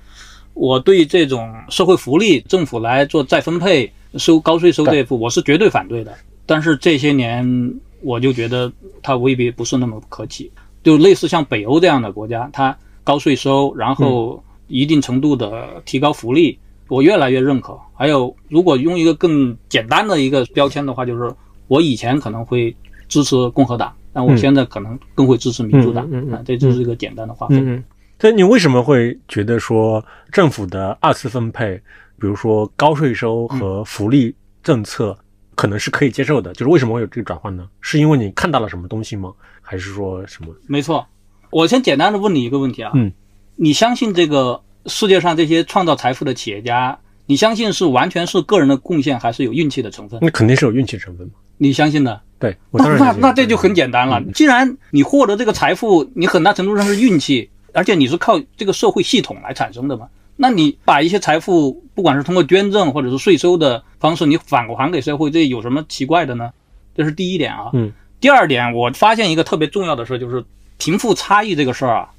[0.54, 6.14] 我对这种社会福利，政府来做再分配、收高税收这一步，我是绝对反对的。
[6.46, 10.50] 但是这些年，我就觉得它未必不是那么可取。
[10.82, 17.78] 就类似像北欧这样的国家，它高税收，然后一定程度的提高福利，我越来越认可。
[17.94, 21.32] 还有，如果用一个更简单的一个标签的话，就是。
[21.68, 22.74] 我以前可能会
[23.08, 26.04] 支持共和党，但我现在可能更会支持民主党。
[26.30, 27.82] 啊，这就是一个简单的划分。
[28.22, 31.74] 但你为什么会觉得说政府的二次分配，
[32.20, 34.32] 比如说高税收和福利
[34.62, 35.18] 政策，
[35.56, 36.52] 可能是可以接受的？
[36.52, 37.68] 就是为什么会有这个转换呢？
[37.80, 39.32] 是因为你看到了什么东西吗？
[39.60, 40.54] 还是说什么？
[40.68, 41.04] 没错，
[41.50, 42.92] 我先简单的问你一个问题啊。
[42.94, 43.12] 嗯，
[43.56, 50.20] 你相信这个世界上这些创造财富的企业家，你相信是完全是个人的贡献，还是有运气的成分？
[50.22, 51.32] 那肯定是有运气成分嘛。
[51.58, 54.22] 你相信的，对，那那那这就很简单了。
[54.32, 60.08] 既然你获得这个财富，你很大程度上是运气，而且你是靠这个社会系统来产生的嘛？
[60.36, 66.50] 那你把一些财富，不管是通过捐赠或者是税收的方式，你返还给社会，这有什么奇怪的呢？
[66.94, 67.70] 这是第一点啊。
[67.72, 67.92] 嗯。
[68.20, 70.44] 第二点，我发现一个特别重要的事，就是
[70.78, 72.10] 贫富差异这个事儿啊，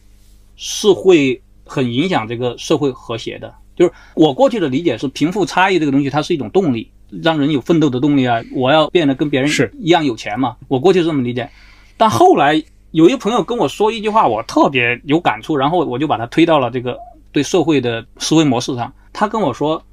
[0.55, 3.53] 是会很影响这个社会和谐的。
[3.75, 6.89] 就是我过去的理解是，贫富差异这个东西，它是一种动力。
[7.21, 8.41] 让人有奋斗的动力啊！
[8.55, 10.57] 我要变得跟别人是一样有钱嘛？
[10.67, 11.47] 我过去是这么理解，
[11.95, 12.59] 但后来
[12.93, 16.95] 有一个朋友跟我说一句话，我特别有感触，然后我就把它推到了这个
[17.31, 18.93] 对社会的思维模式上。
[19.11, 19.83] 他跟我说，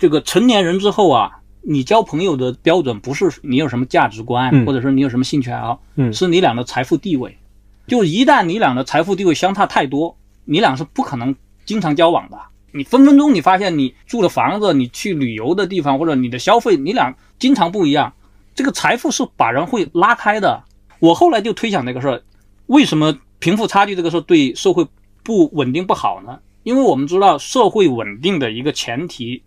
[0.00, 1.30] 这个成年人之后啊，
[1.62, 5.80] 你交朋友的标准不是你有什么价值观，或者说你有什么兴趣爱好，
[6.12, 7.38] 是你俩的财富地位。
[7.86, 11.32] 就一旦你俩的财富地位相差太多，你俩是不可能
[11.64, 12.36] 经常交往的。
[12.72, 18.12] 你分分钟，你发现你住的房子，你去旅游的地方，或者你的消费，你俩经常不一样。
[18.56, 20.64] 这个财富是把人会拉开的。
[20.98, 22.22] 我后来就推想这个事儿，
[22.70, 24.86] 为什么贫富差距这个事儿对社会
[25.24, 26.38] 不稳定不好呢？
[26.62, 29.42] 因为我们知道社会稳定的一个前提，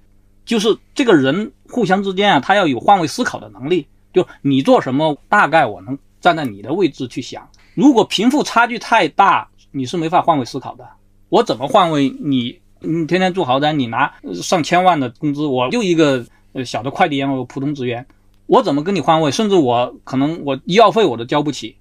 [0.46, 3.88] 就是这个人互相之间啊，他要有换位思考的能力。
[4.12, 7.48] 就你做什么，大概我能站在你的位置去想。
[7.76, 10.86] 如果贫富差距太大，你是没法换位思考的。
[11.30, 12.60] 我怎么换位你？
[12.82, 18.06] 你天天住豪宅，你拿上千万的工资，我就一个呃小的快递员我普通职员，
[18.48, 19.32] 我怎么跟你换位？
[19.32, 21.78] 甚至我可能我医药费我都交不起。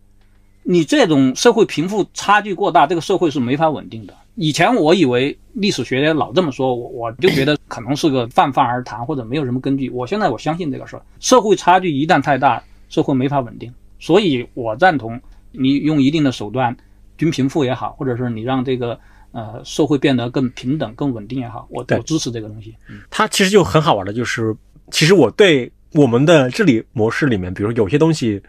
[0.63, 4.15] 你这种社会贫富差距过大，这个社会是没法稳定的。
[4.37, 9.91] 以前我以为历史学家老这么说，我我就觉得可能是个泛泛而谈，或者没有什么根据。
[9.91, 13.73] 我现在我相信这个事儿，社会差距一旦太大，社会没法稳定。
[13.99, 15.21] 所以我赞同
[15.51, 16.75] 你用一定的手段
[17.19, 18.99] 均贫富也好，或者是你让这个
[19.33, 22.75] 呃社会变得更平等、更稳定也好，我我支持这个东西。
[22.89, 24.57] 嗯它其实就很好玩的，就是
[24.91, 28.43] 其实我对我们的治理模式里面，比如有些东西，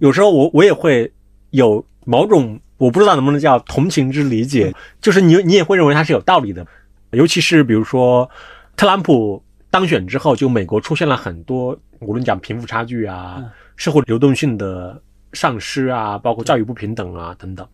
[0.00, 1.10] 有时候我我也会
[1.50, 6.66] 有某种我不知道能不能叫同情之理解，就是你你也会认为它是有道理的，
[7.10, 8.28] 尤其是比如说
[8.76, 15.00] 特朗普当选之后，就美国出现了很多无论讲贫富差距啊嗯、社会流动性的
[15.32, 17.66] 丧失啊，包括教育不平等啊等等。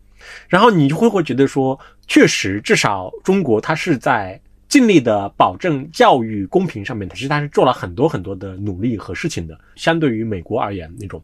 [0.47, 9.57] 然后你就会会觉得说，确实，至少中国它是在尽力的保证教育公平上面，其实他是做了很多很多的努力和事情的。
[9.75, 11.21] 相对于美国而言，那种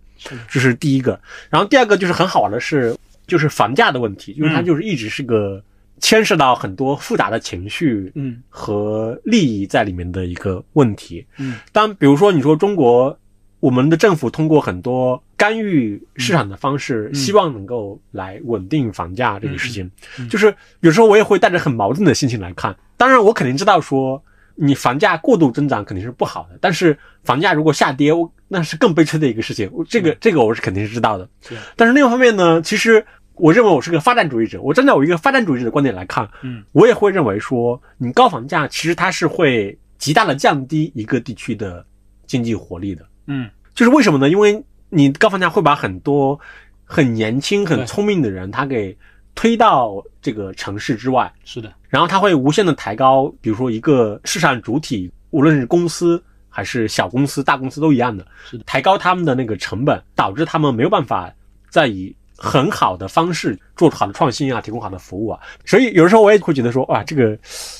[0.47, 1.19] 这是第一个。
[1.49, 2.95] 然后第二个就是很好玩的是，
[3.27, 5.61] 就是房价的问题，因为它嗯就是一直是个
[5.99, 11.25] 牵涉到很多复杂的情绪嗯和利益在里面的一个问题。
[11.37, 13.17] 嗯当比如说你说中国，
[13.63, 19.89] 我们的政府通过很多干预市场的方式，嗯希望能够来稳定房价这个事情，
[20.29, 22.75] 就是有时候我也会带着很矛盾的心情来看。
[22.97, 24.21] 当然，我肯定知道说
[24.55, 29.71] 你房价过度增长肯定是不好的，但是房价如果下跌，我那是更悲催的一个事情。
[29.87, 31.25] 这个这个我是肯定是知道的。
[31.77, 41.85] 但是另一方面呢，其实我认为我是个发展主义者，我站在我一个发展主义者的观点来看，嗯我也会认为说，你高房价其实它是会极大的降低一个地区的
[42.27, 43.05] 经济活力的。
[43.25, 44.29] 嗯就是为什么呢？
[44.29, 46.39] 因为你高房价会把很多
[46.83, 48.95] 很年轻、很聪明的人，他给
[49.33, 61.33] 推到这个城市之外，是的，然后他会无限的抬高，比如说一个市场主体，无论是公司还是小公司、大公司都一样的，是的抬高他们的那个成本，导致他们没有办法
[61.69, 65.39] 再以很好的方式做好的创新啊，提供好的服务啊。
[65.65, 67.35] 所以有的时候我也会觉得说，哇，这个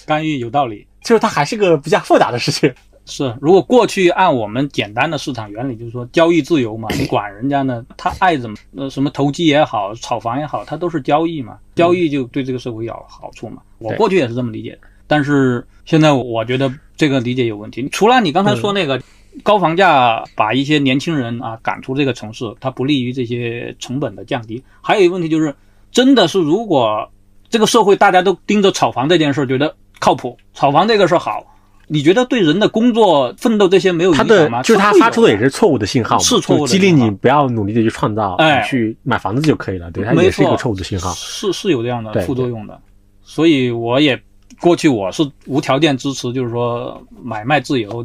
[0.08, 0.88] 干预有道理。
[1.04, 2.74] 就是它还是个比较复杂的事情。
[3.06, 13.62] 是，如果过去按我们简单的市场原理，就是说交易自由嘛， 你管人家呢，他爱怎么呃什么投机也好，炒房也好，他都是交易嘛，交易就对这个社会有好处嘛。
[13.80, 17.88] 我过去也是这么理解的，但是现在我觉得这个理解有问题。
[17.90, 19.02] 除了你刚才说那个
[19.44, 25.54] 高房价把一些年轻人啊赶出这个城市，它不利于这些成本的降低，还有一个问题就是，
[25.92, 27.12] 真的是如果
[27.50, 31.46] 这个社会大家都盯着炒房这件事儿，觉得靠谱，炒房这个事好。
[31.94, 34.64] 你觉得对人的工作奋斗这些没有影响吗？
[34.64, 38.36] 就是他发出的也是错误的信号，是错误的激励你不要努力的去创造，
[38.68, 39.92] 去买房子就可以了。
[39.92, 41.12] 对，它也是一个错误的信号。
[41.14, 42.82] 是是有这样的副作用的，
[43.22, 44.20] 所以我也
[44.60, 48.04] 过去我是无条件支持，就是说买卖自由，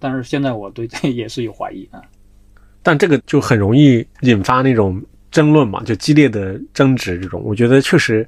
[0.00, 2.02] 但是现在我对这也是有怀疑啊。
[2.82, 7.40] 但这个就很容易引发那种争论嘛，就激烈的争执这种。
[7.44, 8.26] 我觉得确实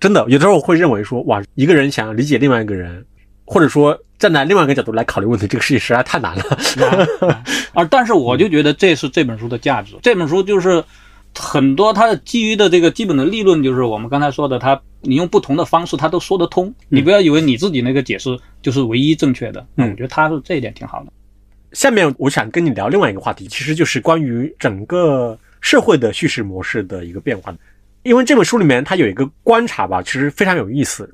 [0.00, 3.04] 真的，有的时候我会认为说，哇，一个人想要理解另外一个人，
[3.44, 6.44] 或者说站在另外一个角度来考虑问题，这个事情实在太难了。
[7.72, 9.96] 啊，但是我就觉得这是这本书的价值。
[10.02, 10.82] 这本书就是
[11.36, 16.72] 很多它的基于的这个基本的立论，就是我们刚才说的，它你用不同的方式，它都说得通。
[16.88, 19.66] 你不要以为你自己那个解释就是唯一正确的。
[19.76, 21.12] 嗯我觉得它是这一点挺好的。
[21.72, 27.52] 下面我想跟你聊另外一个话题，其实就是关于整个社会的叙事模式的一个变化。
[28.04, 31.04] 因为这本书里面它有一个观察吧，其实非常有意思，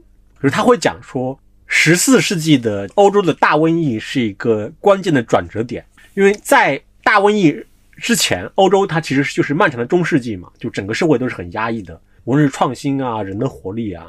[0.43, 1.39] 就是他会讲说，
[1.73, 5.83] 十四世纪的欧洲的大瘟疫是一个关键的转折点，
[6.15, 7.65] 因为在大瘟疫
[7.97, 14.05] 之前，欧洲它其实就是漫长的中世纪嘛，就整个社会都是很压抑的，无论是创新啊、人的活力啊，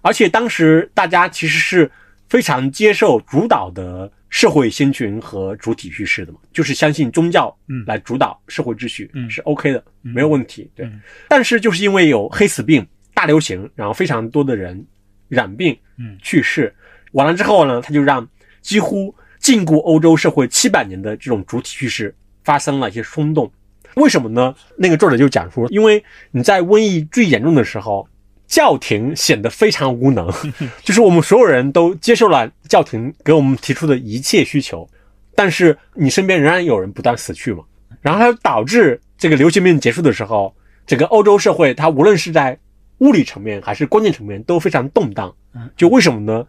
[0.00, 1.88] 而且当时大家其实是
[2.28, 7.84] 非常接受主导的社会先群和主体叙事的嘛，就是相信宗教嗯。
[7.86, 9.28] 来主导社会秩序嗯。
[9.30, 10.12] 是 OK 的，嗯。
[10.12, 10.68] 没有问题。
[10.74, 10.86] 对。
[10.86, 14.84] 嗯，但是就是因为有黑死病大流行，然后非常多的人
[15.28, 16.18] 染病嗯。
[16.20, 16.74] 去世，
[17.14, 18.28] 完了之后呢，他就让
[18.60, 23.50] 几乎禁锢欧洲社会七百年的这种主体叙事发生了一些松动。
[23.96, 24.54] 为什么呢？
[24.76, 28.08] 那个作者就讲说，因为你在瘟疫最严重的时候，
[28.48, 30.28] 教廷显得非常无能，
[30.82, 34.88] 就是我们所有人都接受了教廷给我们提出的一切需求，
[35.36, 37.62] 但是你身边仍然有人不断死去嘛，
[38.00, 40.52] 然后它就导致这个流行病结束的时候，
[40.86, 42.58] 整个欧洲社会它无论是在
[42.98, 45.70] 物理层面还是观念层面都非常动荡嗯。
[45.76, 46.44] 就为什么呢？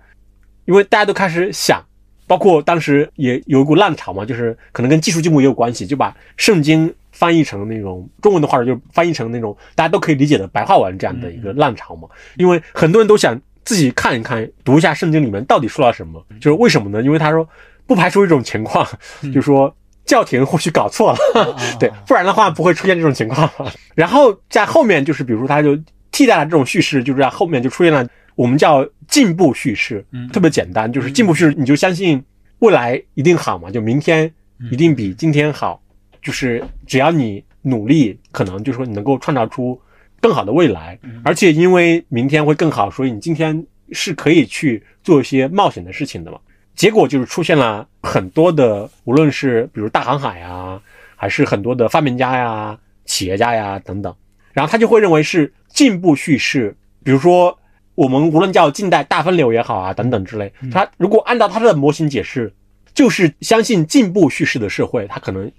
[0.65, 1.83] 因为大家都开始想，
[2.27, 12.07] 包括当时也有一股浪潮嘛，就是可能跟技术进步也有关系，就把圣经翻译成那种中文的话，就翻译成那种大家都可以理解的白话文这样的一个浪潮嘛。
[12.37, 16.23] 因为很多人都想自己看一看，读一下圣经里面到底说了什么。
[16.41, 17.01] 就是为什么呢？
[17.01, 17.47] 因为他说
[17.87, 18.85] 不排除一种情况，
[19.21, 19.73] 就是说
[20.05, 21.17] 教廷或许搞错了，
[21.79, 23.49] 对，不然的话不会出现这种情况。
[23.93, 25.77] 然后在后面就是，比如说他就
[26.11, 30.27] 替代了这种叙事，就是在后面就出现了我们叫进步叙事，嗯。
[30.29, 32.23] 特别简单，就是进步叙事，你就相信
[32.59, 34.31] 未来一定好嘛，就明天
[34.71, 35.81] 一定比今天好，
[36.21, 39.79] 就是只要你努力，可能就是说你能够创造出
[40.19, 46.39] 更好的未来，而且因为明天会更好，所以你今天是可以去做一些冒险的事情的嘛。
[46.75, 50.81] 结果就是出现了很多的，无论是比如大航海啊，
[51.15, 54.13] 还是很多的发明家呀、企业家呀等等，
[54.51, 57.57] 然后他就会认为是进步叙事，比如说
[57.95, 62.53] 我们无论叫近代大分流也好啊等等之类，他如果按照他的模型解释，
[62.93, 65.51] 就是相信进步叙事的社会，他可能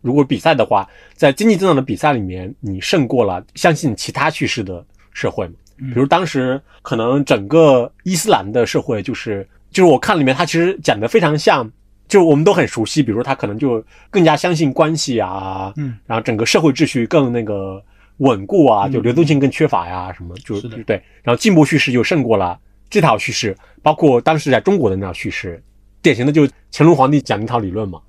[0.00, 5.54] 如果比赛的话，在经济增长的比赛里面，你胜过了相信其他叙事的社会嘛。
[5.76, 11.68] 比如当时可能整个伊斯兰的社会就是就是我看里面，它其实讲的非常像，
[12.06, 17.82] 就我们都很熟悉，比如他可能就更加相信关系啊，嗯，然后整个社会秩序更那个
[18.22, 22.58] 稳固啊，就流动性更缺乏呀，什么就是对，然后进步叙事就胜过了
[22.88, 25.62] 这套叙事，包括当时在中国的那套叙事，
[26.00, 28.00] 典型的就乾隆皇帝讲那套理论嘛。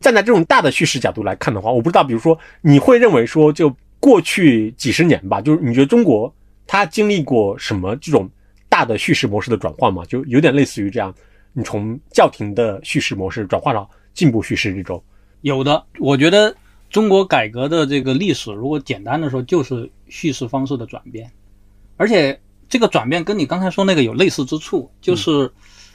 [0.00, 6.34] 站在这种大的叙事角度来看的话，我不知道，比如说你会认为说，就过去几十年吧，就是你觉得中国
[6.66, 8.26] 它经历过什么这种
[8.68, 10.02] 大的叙事模式的转换嘛？
[10.06, 11.14] 就有点类似于这样，
[11.52, 15.02] 你从教廷的叙事模式转化到进步叙事这种。
[15.42, 16.54] 有的，我觉得
[16.90, 21.30] 中国改革的这个历史，如果简单的说，就是叙事方式的转变，
[21.96, 22.38] 而且
[22.68, 25.50] 这个转变跟你刚才说那个有类似之处，就是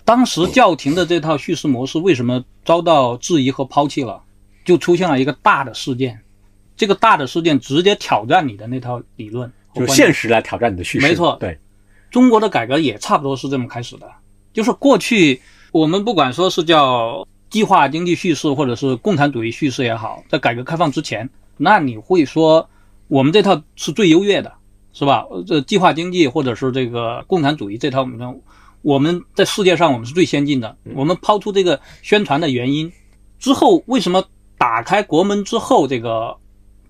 [0.05, 4.23] 当时教廷的这套叙事模式为什么遭到质疑和抛弃了，
[4.63, 6.19] 就出现了一个大的事件，
[6.77, 11.35] 这个大的事件直接挑战你的那套理论，就现实来挑战你的叙事，没错。
[11.41, 11.59] 对，
[12.09, 14.09] 中国的改革也差不多是这么开始的，
[14.53, 15.41] 就是过去
[15.73, 22.69] 我们不管说是叫计划经济叙事，或者是共产主义叙事也好，在改革开放之前，那你会说
[23.07, 24.51] 我们这套是最优越的，
[24.91, 25.25] 是吧？
[25.29, 28.41] 呃这计划经济或者是这个共产主义这套，我们
[28.81, 30.75] 我们在世界上我们是最先进的。
[30.95, 32.91] 我们抛出这个宣传的原因
[33.39, 34.21] 之后，为什么
[34.57, 36.35] 打开国门之后，这个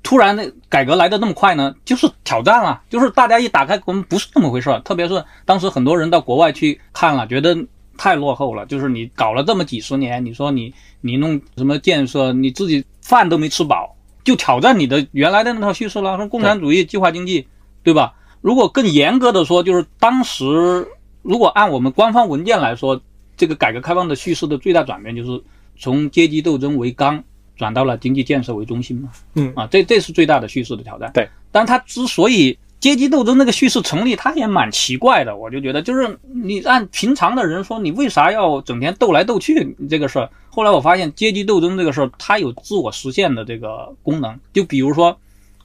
[0.02, 1.76] 突然的改革来的那么快呢？
[1.86, 4.80] 就是挑战了，就是大家一打开国门不是那么回事儿。
[4.80, 7.56] 特别是当时很多人到国外去看了，觉得
[7.98, 8.66] 太落后了。
[8.66, 17.48] 就是你搞了这么几十年，你说你你弄什么建设，你自己饭都没吃饱，就挑战你的原来的那套叙事了，说共产主义、计划经济，
[17.84, 18.14] 对吧？
[18.42, 20.88] 如果更严格的说，就是当时
[21.24, 23.02] 如果按我们官方文件来说，
[23.36, 25.44] 这个改革开放的叙事的最大转变就是
[25.78, 27.24] 从阶级斗争为纲
[27.58, 29.10] 转到了经济建设为中心嘛。
[29.34, 31.12] 嗯啊，这这是最大的叙事的挑战。
[31.14, 35.36] 对，但他之所以阶级斗争那个叙事成立，他也蛮奇怪的。
[35.36, 40.30] 我就觉得，就是你按平常的人说，你为啥要整天斗来斗去这个事儿？
[40.50, 44.40] 后来我发现，阶级斗争这个事儿，它有自我实现的这个功能。
[44.54, 45.18] 就比如说，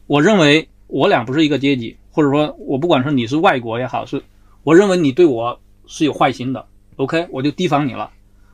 [0.07, 4.23] 我认为我俩不是一个阶级，或者说我不管是你是外国也好，是
[4.63, 6.65] 我认为你对我是有坏心的
[6.97, 8.11] ，OK，我就提防你了。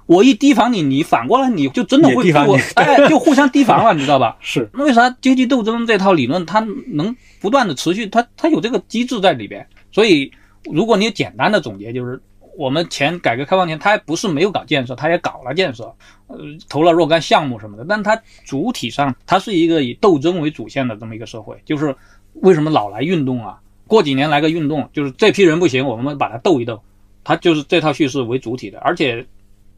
[0.07, 4.37] 我一提防你，你反过来你就真的会对我也提防你，哎，就互相提防了，你知道吧？
[4.41, 8.07] 是那为啥阶级斗争这套理论它能不断的持续？
[8.07, 9.67] 它它有这个机制在里边。
[9.91, 10.31] 所以，
[10.65, 12.21] 如果你简单的总结，就是
[12.57, 15.93] 我们前改革开放前，它不是没有搞建设，它也搞了建设，
[16.29, 16.39] 呃，
[16.69, 17.85] 投了若干项目什么的。
[17.89, 21.61] 但它主体上，它是一个以斗争为主线的这么一个社会。
[21.65, 21.95] 就是
[22.35, 23.59] 为什么老来运动啊？
[23.87, 26.81] 过几年来个运动，就是这批人不行，我们把它斗一斗。
[27.25, 29.27] 它就是这套叙事为主体的，而且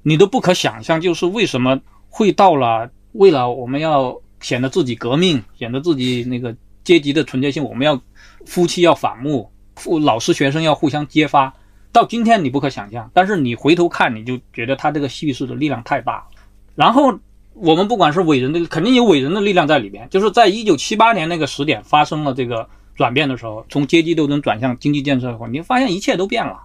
[0.02, 8.00] 你都不可想象，就是为什么会到了为了我们要显得自己革命，显得自己那个阶级的纯洁性，我们要
[8.46, 11.52] 夫妻要反目，父老师学生要互相揭发。
[11.90, 16.26] 到今天你不可想象，但是你回头看，你就觉得他这个叙事的力量太大。
[16.74, 17.18] 然后
[17.54, 20.06] 我们不管是伟人的，肯定有伟人的力量在里边。
[20.10, 26.60] 就是在一九七八年那个时点发生了这个转变的时候，从阶级斗争转向经济建设后，你发现一切都变了。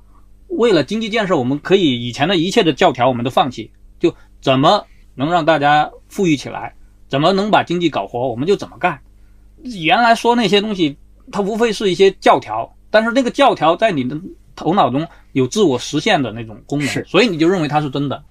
[0.58, 4.86] 为了经济建设，我们可以以前的一切的教条我们都放弃，就怎么
[5.16, 6.74] 能让大家富裕起来，
[7.08, 8.99] 怎么能把经济搞活，我们就怎么干。
[9.64, 10.97] 原来说那些东西，
[11.32, 14.20] 它无非是一些教条，但是那个教条在你的
[14.56, 18.24] 头脑中有自我实现的那种功能，所以你就认为它是真的。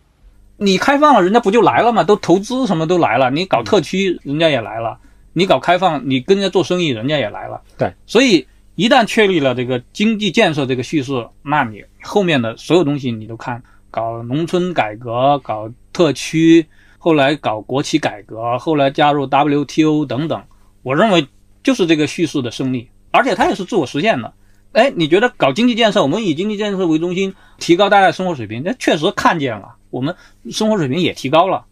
[0.59, 2.05] 你开放了，人家不就来了吗？
[2.05, 4.97] 都投资什么都来了，你搞特区，人家也来了；
[5.33, 7.61] 你搞开放，你跟人家做生意，人家也来了。
[7.77, 8.47] 对，所以
[8.77, 16.67] 一旦确立了这个经济建设这个叙事，那你后面的所有东西你都看，搞农村改革，搞特区，
[16.99, 20.43] 后来搞国企改革，后来加入 WTO 等等，
[20.83, 21.27] 我认为
[21.63, 24.33] 就是这个叙事的胜利，而且它也是自我实现的。
[24.73, 30.17] 哎，你觉得搞经济建设，我们以经济建设为中心，提高大家的生活水平，那确实看见了，我们
[30.51, 31.67] 生活水平也提高了，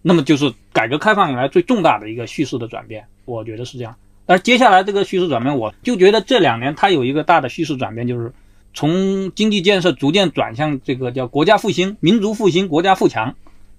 [0.00, 3.94] 那么就是改革开放以来最重大的一个叙事的转变，我觉得是这样。
[4.24, 8.32] 但是接下来这个叙事转变，我就觉得这两年它有一个大的叙事转变，就是
[8.78, 13.34] 从经济建设逐渐转向这个叫国家复兴、民族复兴、国家富强，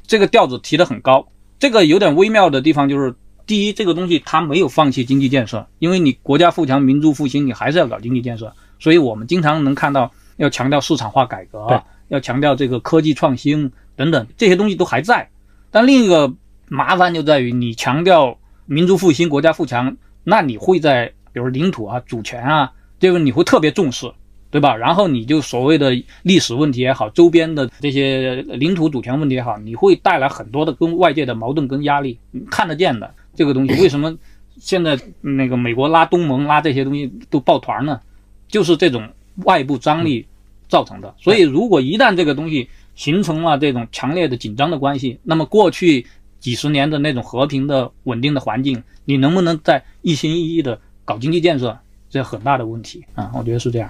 [0.05, 1.25] 这个调子提得很高。
[1.57, 3.15] 这个有点微妙的地方就是，
[3.47, 8.51] 第一，这个东西它没有放弃经济建设，因为你国家富强、民族复兴，你还是要搞经济建设。
[8.77, 15.29] 所以我们经常能看到要强调市场化改革，要强调这个科技创新等等这些东西都还在。
[15.71, 16.33] 但另一个
[16.67, 19.95] 麻烦就在于，你强调民族复兴、国家富强，
[20.25, 24.11] 那你会在比如领土啊、主权啊，这个你会特别重视。
[24.51, 24.75] 对吧？
[24.75, 25.91] 然后你就所谓的
[26.23, 32.17] 历史问题也好，周边的这些领土主权问题也好，你会带来很多的跟外界的矛盾跟压力，
[32.49, 33.79] 看得见的这个东西。
[33.81, 34.17] 为什么
[34.57, 38.01] 现在那个美国拉东盟拉这些东西都抱团呢？
[38.47, 39.07] 就是这种
[39.45, 40.25] 外部张力
[40.67, 41.13] 造成的。
[41.19, 46.07] 所以，如果一旦这个东西形成了这种强烈的紧张的关系，那么过去
[46.39, 51.77] 几十年的那种和平的稳定的环境，你能不能再一心一意的搞经济建设，
[52.09, 53.31] 这很大的问题啊！
[53.35, 53.89] 我觉得是这样。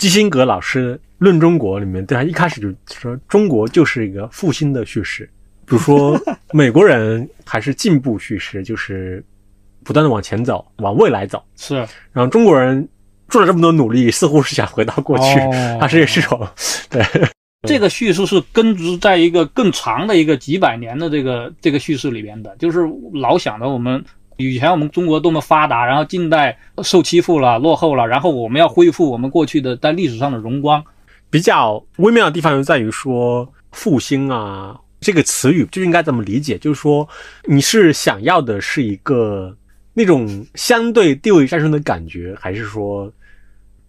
[0.00, 5.28] 基辛格老师《论中国》里面，对他一开始就说中国就是一个复兴的叙事，
[5.66, 6.18] 比如说
[6.54, 9.22] 美国人还是进步叙事，就是
[9.84, 11.44] 不断的往前走，往未来走。
[11.54, 11.74] 是，
[12.14, 12.88] 然后中国人
[13.28, 15.38] 做了这么多努力，似乎是想回到过去，
[15.78, 16.48] 他是也是种
[16.88, 17.04] 对
[17.68, 24.02] 这个叙述是根植在一个更长的一个几百年的这个这个叙事里边的，就是老想着我们。
[24.48, 30.82] 以前我们中国多么发达，然后近代受欺负了、落后了，然后我们要恢复我们过去的在历史上的荣光。
[31.28, 36.58] 比较微妙的地方就在于说“复兴”啊这个词语就应该怎么理解？
[36.58, 37.08] 就是说
[37.44, 39.56] 你是想要的是一个
[39.94, 43.10] 那种相对地位上升的感觉，还是说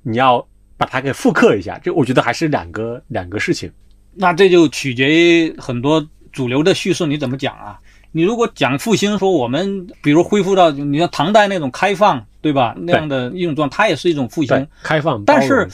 [0.03, 0.45] 你要
[0.77, 1.79] 把它给复刻一下？
[1.79, 3.71] 这我觉得还是两个两个事情。
[4.13, 7.79] 那这就取决于很多主流的叙事你怎么讲啊？
[8.11, 12.75] 你如果讲复兴，说我们比如恢复到你像唐代那种开放，对吧？
[12.77, 14.67] 那样的一种状态，它也是一种复兴。
[14.83, 15.23] 开放。
[15.23, 15.67] 但是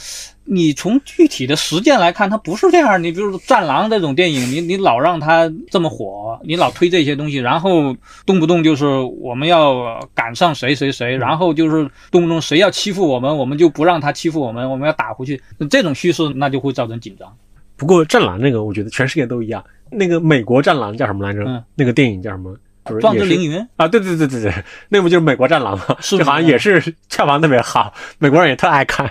[0.44, 3.02] 你从具体的实践来看，它不是这样。
[3.02, 8.86] 你比如说《战狼》这种电影，你你老让它这么火，你老推这些东西，然后动不动就是
[9.20, 15.42] 我们要赶上谁谁谁，然后就是动不动谁要欺负我们，我们就不让他欺负我们，我们要打回去。
[15.68, 17.28] 这种叙事那就会造成紧张。
[17.76, 19.64] 不过《战狼》那个，我觉得全世界都一样。
[19.90, 21.64] 那个美国战狼叫什么来着？
[21.74, 22.56] 那个电影叫什么？
[23.00, 23.86] 壮志凌云啊！
[23.86, 25.84] 对对对对对，那部就是美国战狼吗？
[26.00, 26.80] 就好像也是
[27.10, 29.06] 票房特别好，美国人也特爱看。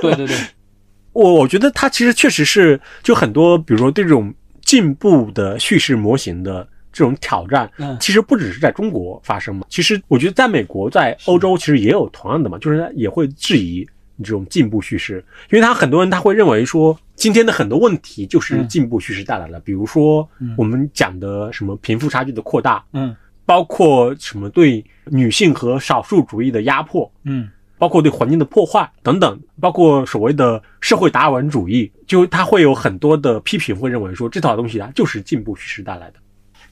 [0.00, 0.34] 对对对，
[1.12, 4.32] 我我觉得它其实确实是就很多，比如说这种
[4.62, 9.66] 进步的叙事模型的这种挑战，其实不只是在中国发生嘛。
[9.68, 13.86] 其实我觉得在美国、在欧洲其实也有同样的嘛，就是也会质疑。
[14.22, 23.14] 这种进步叙事，因为他很多人他会认为说，今天的很多问题就是进步趋势带来的，比如说我们讲的什么贫富差距的扩大，嗯，
[23.46, 27.48] 包括什么对女性和少数主义的压迫，嗯，
[27.78, 36.14] 包括对环境的破坏等等，包括所谓的社会达尔文主义，就它会有很多的批评，会认为说这套东西啊就是进步趋势带来的。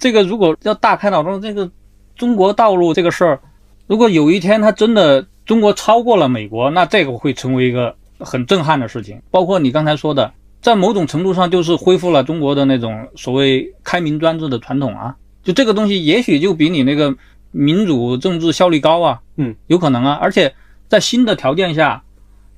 [0.00, 1.70] 这个如果要大开脑洞，这个
[2.16, 3.40] 中国道路这个事儿，
[3.86, 5.24] 如果有一天它真的。
[5.46, 9.20] 中国超过了美国，那这个会成为一个很震撼的事情。
[9.32, 15.16] 包括你刚才说的，在某种程度上就是恢复了中国的那种所谓开明专制的传统啊。
[15.42, 17.14] 就这个东西，也许就比你那个
[17.50, 19.20] 民主政治效率高啊。
[19.36, 20.18] 嗯，有可能啊。
[20.20, 20.54] 而且
[20.88, 22.02] 在新的条件下，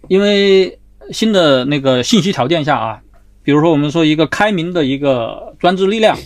[0.09, 0.79] 因为
[1.11, 3.01] 新的那个信息条件下啊，
[3.43, 6.19] 比如说我们说一个开明的一个专制力量，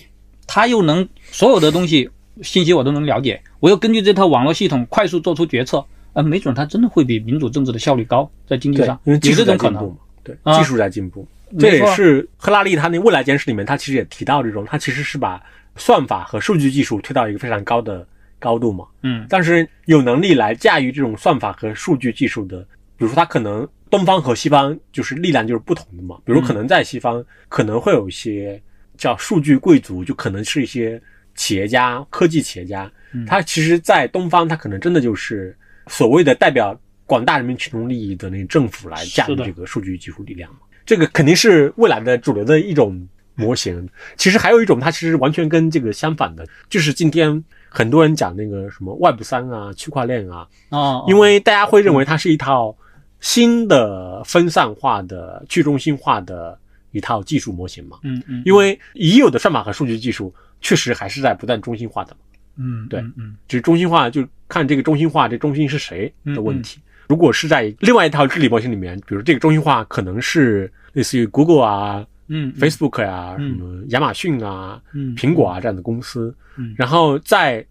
[0.47, 2.09] 它又能所有的东西
[2.43, 5.85] 信息我都能了解，我又根据这套网络系统快速做出决策。
[6.15, 9.97] 啊，没准它真的会比民主政治的效率高，在经济上，因为技术在进步嘛。
[10.25, 15.43] 对，技术在进步，这也是赫拉利他那未来简史里面，他其实也提到这种，他其实是把
[15.77, 18.07] 算法和数据技术推到一个非常高的
[18.39, 18.85] 高度嘛。
[19.03, 22.61] 嗯，但是有能力来驾驭这种算法和数据技术的，
[22.97, 26.19] 比如说他可能东方和西方就是力量就是不同的嘛。
[26.25, 28.61] 比如可能在西方可能会有一些
[28.97, 31.01] 叫数据贵族，就可能是一些
[31.35, 35.57] 企业家、科技企业家，嗯他其实，在东方他可能真的就是。
[35.89, 40.51] 所谓的代表广大人民群众利益的那个政府来驾驭这个数据技术力量
[40.87, 43.87] 这个肯定是未来的主流的一种模型。
[44.17, 52.75] 其实还有一种，它其实完全跟这个相反的，就是今天很多人讲那个什么 Web 三啊、区块链啊，哦，因为大家会认为它是一套
[53.21, 56.59] 新的分散化的、去中心化的
[56.93, 57.99] 一套技术模型嘛。
[58.05, 62.19] 嗯嗯，因为已有的算法和数据技术确实还是在不断中心化的嘛。
[62.59, 66.81] 嗯，对，嗯，就是中心化，就看这个中心化，这中心是谁的问题。
[67.09, 77.65] 如果是在另外一套治理模型里面，比如这个中心化可能是类似于 Google 啊，嗯，Facebook 呀，什么亚马逊啊，嗯，苹果啊这样的公司，嗯，然后在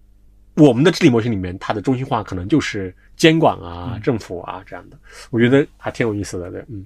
[0.56, 4.98] 我们的治理模型里面，它的中心化可能就是监管啊、政府啊这样的。
[5.32, 6.86] 我觉得还挺有意思的，对，嗯。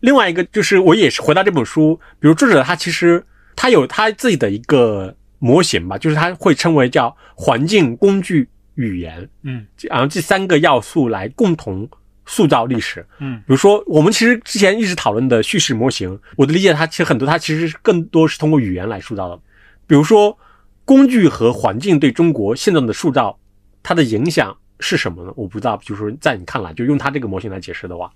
[0.00, 3.24] 另外一个就是我也是回到这本书，比如作者他其实
[3.54, 11.88] 他有他自己的一个模型吧，就是他会称为叫环境、工具、语言，嗯然后这三个要素来共同
[12.26, 13.04] 塑造历史。
[13.18, 19.38] 嗯比如说，我们其实之前一直讨论的叙事模型，我的理解，它其实很多，它其实更多是通过语言来塑造的。
[19.86, 20.36] 比如说，
[20.84, 23.38] 工具和环境对中国现状的塑造，
[23.82, 25.32] 它的影响是什么呢？
[25.36, 25.76] 我不知道。
[25.84, 28.10] 就是说，在你看来，就用它这个模型来解释的话，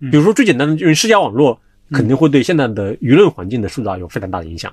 [0.00, 1.60] 嗯比如说最简单的，就是社交网络
[1.92, 4.72] 肯定会对现在的舆论环境的塑造有非常大的影响。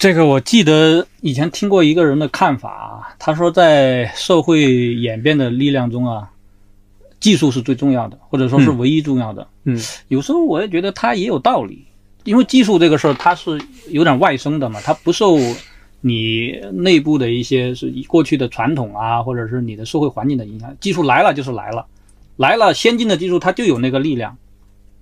[0.00, 6.30] 这个我记得以前听过一个人的看法啊，他说在社会演变的力量中啊，
[7.20, 9.46] 技术是最重要的，或者说是唯一重要的。
[9.64, 9.78] 嗯
[10.08, 11.84] 有时候我也觉得他也有道理，
[12.24, 15.36] 因为技术这个事儿它是有点外生的嘛，它不受
[16.00, 20.74] 你内部的一些是过去的传统啊，或者是你的社会环境的影响。
[20.80, 21.84] 技术来了就是来了，
[22.36, 24.34] 来了先进的技术它就有那个力量，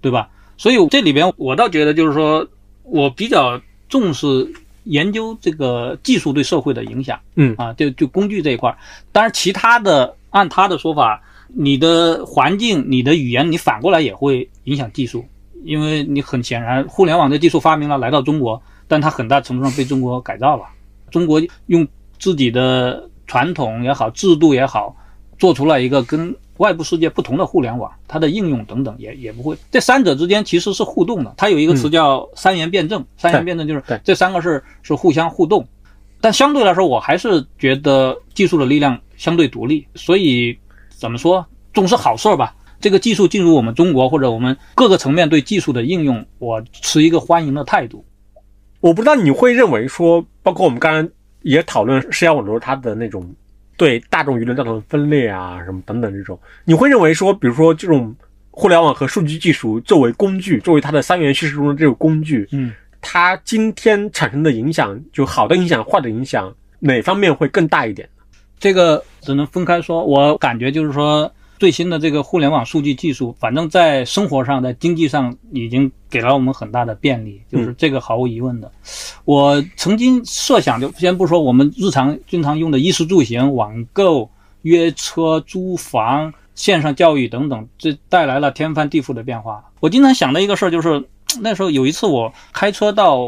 [0.00, 0.28] 对吧？
[0.56, 2.48] 所以这里边我倒觉得就是说
[2.82, 4.52] 我比较重视
[4.88, 7.18] 研究这个技术对社会的影响。
[7.36, 8.76] 嗯啊，就就工具这一块儿，
[9.12, 15.24] 当然其他的按他的说法，你的环境、你的语言，你反过来也会影响技术，
[15.64, 20.64] 因为你很显然，互联网的技术发明了来到中国，但它很大程度上被中国改造了。
[21.10, 21.86] 中国用
[22.18, 24.94] 自己的传统也好、制度也好，
[25.38, 29.56] 做出了一个跟外部世界不同的互联网，它的应用等等也也不会。
[29.70, 35.66] 这三者之间其实是互动的，它有一个词叫三元辩证，三元辩证就是这三个是是互相互动。
[36.20, 40.58] 但相对来说，我还是觉得技术的力量相对独立，所以
[40.90, 42.54] 怎么说，总是好事儿吧。
[42.80, 48.04] 这个技术进入我们中国，或者我们各个层面对技术的应用，我持一个欢迎的态度。
[48.80, 53.28] 我不知道你会认为说，包括我们刚才也讨论社交网络它的那种
[53.78, 58.14] 对大众舆论造成的分裂啊，什么等等这种，你会认为说，比如说这种
[58.50, 68.08] 互联网和数据技术作为工具，作为它的三元叙事中的这个工具，嗯，它今天产生的影响，就好的影响、坏的影响，哪方面会更大一点？
[68.58, 70.04] 这个只能分开说。
[70.04, 78.70] 我感觉就是说，最新的这个互联网数据技术，反正在生活上、在经济上已经给了我们很大的便利，就是这个毫无疑问的。
[79.24, 84.30] 我曾经设想，就先不说我们日常经常用的衣食住行、网购、
[84.62, 89.64] 约车、租房、线上教育等等，这带来了天翻地覆的变化。
[89.80, 91.04] 我经常想的一个事儿就是，
[91.40, 93.26] 那时候有一次我开车到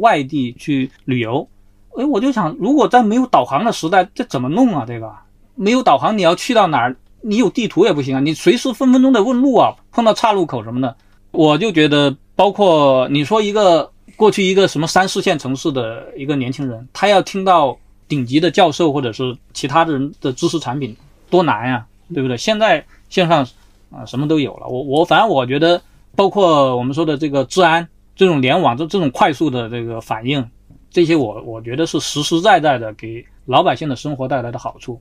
[0.00, 1.48] 外地去旅游，
[1.96, 4.84] 哎，我就想，如果在没有导航的时代，这怎么弄啊？
[4.86, 5.12] 这个
[5.54, 6.96] 没有导航，你要去到哪儿？
[7.20, 10.96] 你有地图也不行啊，你随时分分钟得问路啊，碰到岔路口什么的，
[11.30, 20.96] 我就觉得，包括你说一个过去一个什么三四线城市的一个年轻人，他要听到顶级的教授或者是其他的人的知识产品，
[21.28, 22.36] 多难呀，对不对？
[22.36, 23.46] 现在线上
[23.90, 25.80] 啊什么都有了，我我反正我觉得，
[26.14, 30.44] 包括我们说的这个治安这种联网这这种快速的这个反应，
[30.90, 35.00] 这些我我觉得是实实在在的给老百姓的生活带来的好处。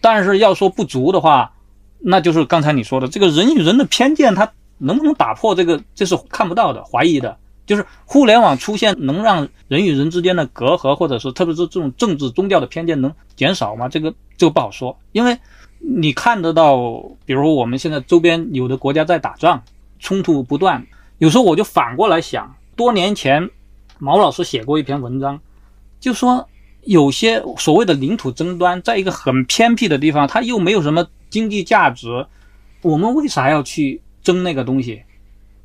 [0.00, 1.52] 但是要说不足的话，
[1.98, 7.36] 那就是刚才你说的这个人与人的偏见，它能不能打破这个，这是看不到的、怀疑的。
[7.66, 13.86] 就是互联网出现能让人与人之间的隔阂，或者是特别是这种政治宗教的偏见能减少吗？
[13.90, 15.38] 这个这个不好说，因为
[15.78, 16.78] 你看得到，
[17.26, 19.62] 比如我们现在周边有的国家在打仗，
[19.98, 20.86] 冲突不断。
[21.18, 23.50] 有时候我就反过来想，多年前
[23.98, 25.38] 毛老师写过一篇文章，
[26.00, 26.48] 就说
[26.84, 32.26] 有些所谓的领土争端，在一个很偏僻的地方，它又没有什么经济价值，
[32.82, 35.02] 我们为啥要去争那个东西？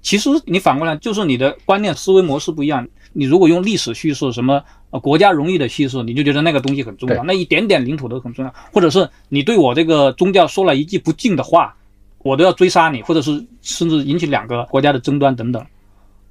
[0.01, 2.85] 其实你反过来，就是你的观念思维模式不一样。
[3.13, 11.73] 你如果用历史叙事，什么呃国家荣誉的叙事，你就觉得那个东西很重要，那一点点领土都很重要，或者是你对我这个宗教说了一句不敬的话，
[12.17, 15.65] 我都要追杀你，或者是甚至引起两个国家的争端等等。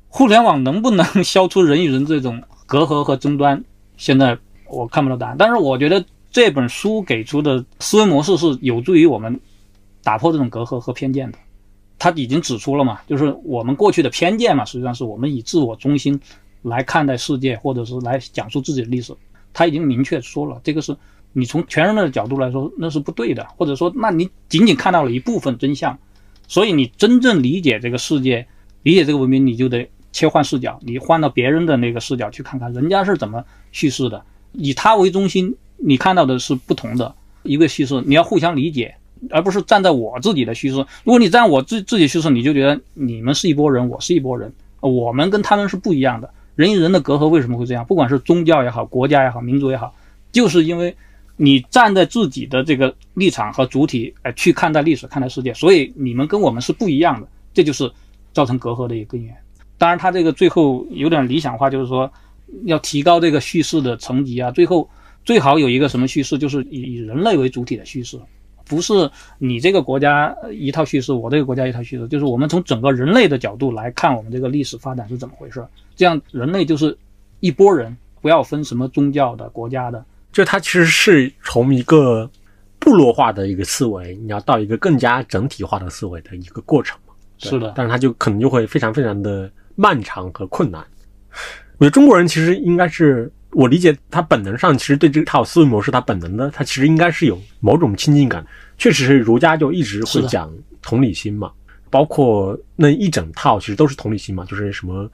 [0.09, 3.65] 互联网能不能 消除人与人这种隔阂和争端？
[3.97, 4.37] 现在
[4.73, 5.37] 我看不到答案。
[5.39, 9.39] 但是我觉得这本书给出的思维模式是有助于我们
[10.03, 11.39] 打破这种隔阂和偏见的。
[11.99, 16.21] 他已经指出了嘛，就是我们过去的偏见嘛，实际上是我们以自我中心
[16.63, 19.15] 来看待世界，或者是来讲述自己的历史。
[19.53, 20.97] 他已经明确说了，这个是
[21.33, 25.97] 你从全人类的角度来说，那是不对的，或者说，那你仅仅看到了一部分真相。
[26.49, 28.47] 所以你真正理解这个世界，
[28.83, 38.95] 理解这个文明，你就得切换视角，你换到别人的那个视角去看看人家是怎么叙事的，以他为中心，你看到的是不同的一个叙事，你要互相理解，
[39.31, 40.77] 而不是站在我自己的叙事。
[41.05, 46.31] 如果你站我自自己叙事，你就觉得你们是一拨人，我是一拨人，我们跟他们是不一样的。
[46.55, 47.85] 人与人的隔阂为什么会这样？
[47.85, 49.95] 不管是宗教也好，国家也好，民族也好，
[50.31, 50.95] 就是因为
[51.37, 57.27] 你站在自己的这个立场和主体，哎，去看待历史、看待世界，所以你们跟我们是不一样的。
[57.55, 57.91] 这就是
[58.33, 59.35] 造成隔阂的一个根源。
[59.79, 62.11] 当然，他这个最后有点理想化，就是说
[62.65, 64.89] 要提高这个叙事的层级啊，最后
[65.25, 68.21] 最好有一个什么叙事，就是以以人类为主体的叙事，
[68.65, 75.65] 不是你这个国家一套叙事，我这个国家一套叙事，就是我们从整个人类的角度来看我们这个历史发展是怎么回事。
[75.95, 76.97] 这样人类就是
[77.41, 80.05] 一波人，不要分什么宗教的、国家的。
[80.33, 82.29] 就它其实是从一个
[82.79, 87.13] 部落化的一个思维，你要到一个更加整体化的思维的一个过程嘛。
[87.39, 90.83] 是的但是它就可能就会非常非常的漫长和困难。
[91.79, 98.45] 我觉得中国人其实应该是，我理解他本能上其实对这套思维模式，他本能的他其实应该是有某种亲近感。
[98.79, 101.53] 确实是儒家就一直会讲同理心嘛，
[101.89, 105.09] 包括那一整套其实都是同理心嘛，就是什么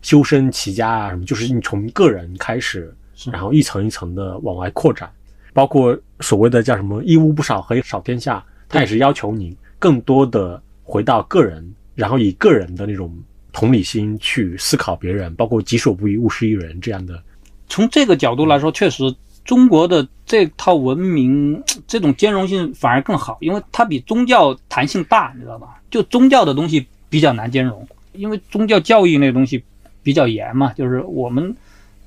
[0.00, 2.92] 修身齐家啊什么，就是你从个人开始，
[3.30, 5.08] 然后一层一层的往外扩展，
[5.52, 13.14] 包括所谓的叫什么“一屋不扫，何以扫天下”，他也是要求你更多的回到个人，然后以个人的那种
[13.52, 17.22] 同理心去思考别人，包括己所不欲，勿施于人这样的。
[17.68, 25.80] 从这个角度来说，确实中国的这套文明 这种兼容性反而更好，因为它比宗教弹性大，你知道吧？
[25.90, 29.62] 就宗教的东西比较难兼容，因为宗教教义那东西
[30.02, 31.54] 比较严嘛，就是我们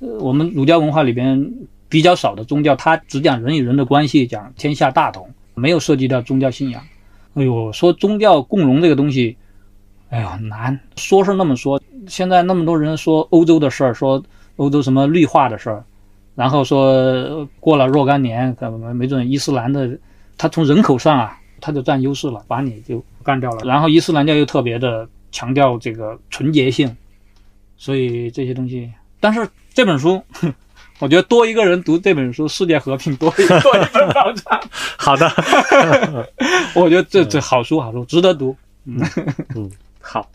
[0.00, 1.52] 呃我们儒家文化里边
[1.88, 6.82] 比较少的宗教，它只讲人与人的关系，讲天下大同，没有涉及到宗教信仰。
[7.34, 9.36] 哎呦，说宗教共荣这个东西，
[10.10, 14.22] 哎呦难，说是那么说，现在那么多人说欧洲的事儿，说
[14.56, 15.84] 欧洲什么绿化的事儿，
[16.34, 19.98] 然后说呃过了若干年，可能没准伊斯兰的，
[20.38, 23.64] 他从人口上啊，他就占优势了，把你就干掉了。
[23.64, 26.96] 然后伊斯兰教又特别的强调这个纯洁性，
[27.76, 30.22] 所以这些东西，但是这本书，
[31.00, 34.60] 我觉得多一个人读这本书，世界和平多一多一份保障。
[34.96, 35.28] 好的，
[36.76, 38.56] 我觉得这这好书好书，值得读。
[40.08, 40.30] 好，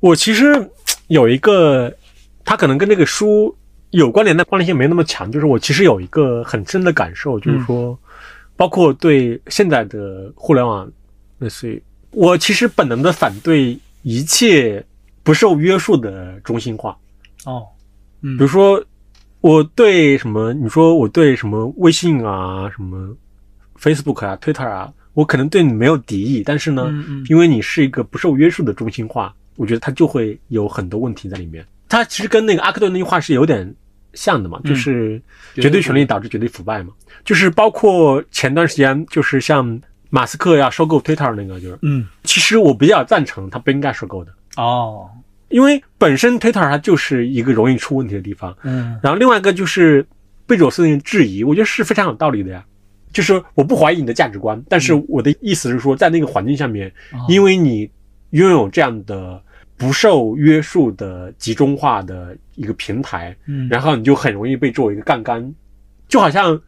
[0.00, 0.70] 我其实
[1.08, 1.94] 有一个，
[2.42, 3.54] 它可能跟这个书
[3.90, 7.98] 有关联但关联性没那么强，就是我其实有一个很深的感受，就是说，
[8.56, 10.90] 包括对现在的互联网，
[11.38, 11.82] 类似于
[12.12, 14.82] 我其实本能的反对一切
[15.22, 16.96] 不受约束的中心化，
[17.44, 17.66] 哦，
[18.22, 18.38] 嗯。
[18.38, 18.82] 比如说
[19.42, 23.14] 我对什么，你说我对什么微信啊、什么
[23.78, 27.26] Facebook 啊、Twitter 啊，我可能对你没有敌意，但是呢，嗯嗯。
[27.28, 31.66] 因为你是一个不受约束的中心化，我觉得它就会有很多问题在里面。
[31.88, 33.74] 它其实跟那个阿克顿那句话是有点
[34.12, 34.68] 像的嘛，嗯。
[34.68, 35.20] 就是
[35.56, 36.92] 绝对权力导致绝对腐败嘛，
[37.24, 42.06] 就是包括前段时间就是像马斯克要收购 Twitter 那个，就是嗯。
[42.22, 45.10] 其实我比较赞成他不应该收购的，哦。
[45.48, 48.56] 因为本身 Twitter 它就是一个容易出问题的地方。
[48.62, 49.00] 嗯。
[49.02, 50.06] 然后另外一个就是
[50.46, 52.64] 贝佐斯的质疑，我觉得是非常有道理的呀。
[53.12, 57.24] 就是我不怀疑你的价值观，但是我的意思是说，在那个环境下面，哦。
[57.28, 57.90] 因为你
[58.30, 59.42] 拥有这样的
[59.76, 63.68] 不受约束的集中化的一个平台，嗯。
[63.68, 65.54] 然后你就很容易被作为一个杠杆，
[66.08, 66.60] 就好像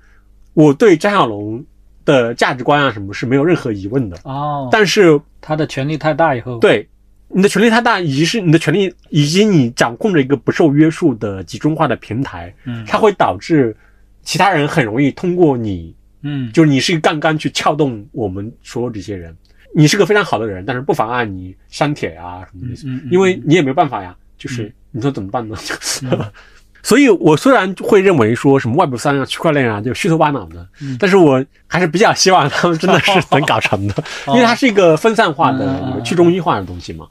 [0.54, 1.64] 我对张小龙
[2.04, 6.88] 的价值观啊什么是没有任何疑问的，哦，但是他的权力太大以后，，对
[7.28, 12.84] 你的权力太大，以及是你的权力，以及你掌控着一个不受约束的集中化的平台，嗯。
[12.86, 13.76] 它会导致
[14.22, 19.34] 其他人很容易通过你，嗯就是你是一个杠杆去撬动我们所有这些人。
[19.74, 24.16] 你是个非常好的人，但是不妨碍你删帖啊什么的，嗯嗯因为你也没办法呀。
[24.36, 25.56] 就是你说怎么办呢？
[26.02, 26.18] 嗯
[26.82, 33.94] 所以我虽然会认为说什么 Web 三啊、区块链啊就虚头巴脑的，嗯但是我还是比较希望他们真的是能搞成的，
[34.28, 37.06] 因为它是一个分散化的去中心化的东西嘛。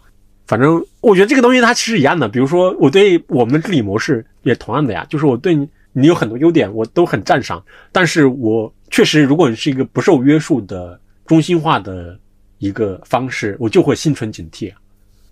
[0.47, 12.17] 反正我觉得这个东西它其实一样的，比如说我对我们的治理模式也同样的呀，就是我对你你有很多优点我都很赞赏，但是我确实如果你是一个不受约束的中心化的
[12.57, 14.77] 一个方式，我就会心存警惕啊，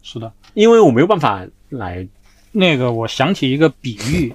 [0.04, 0.32] 是的。
[0.54, 2.08] 因为我没有办法来
[2.52, 4.34] 那个，我想起一个比喻，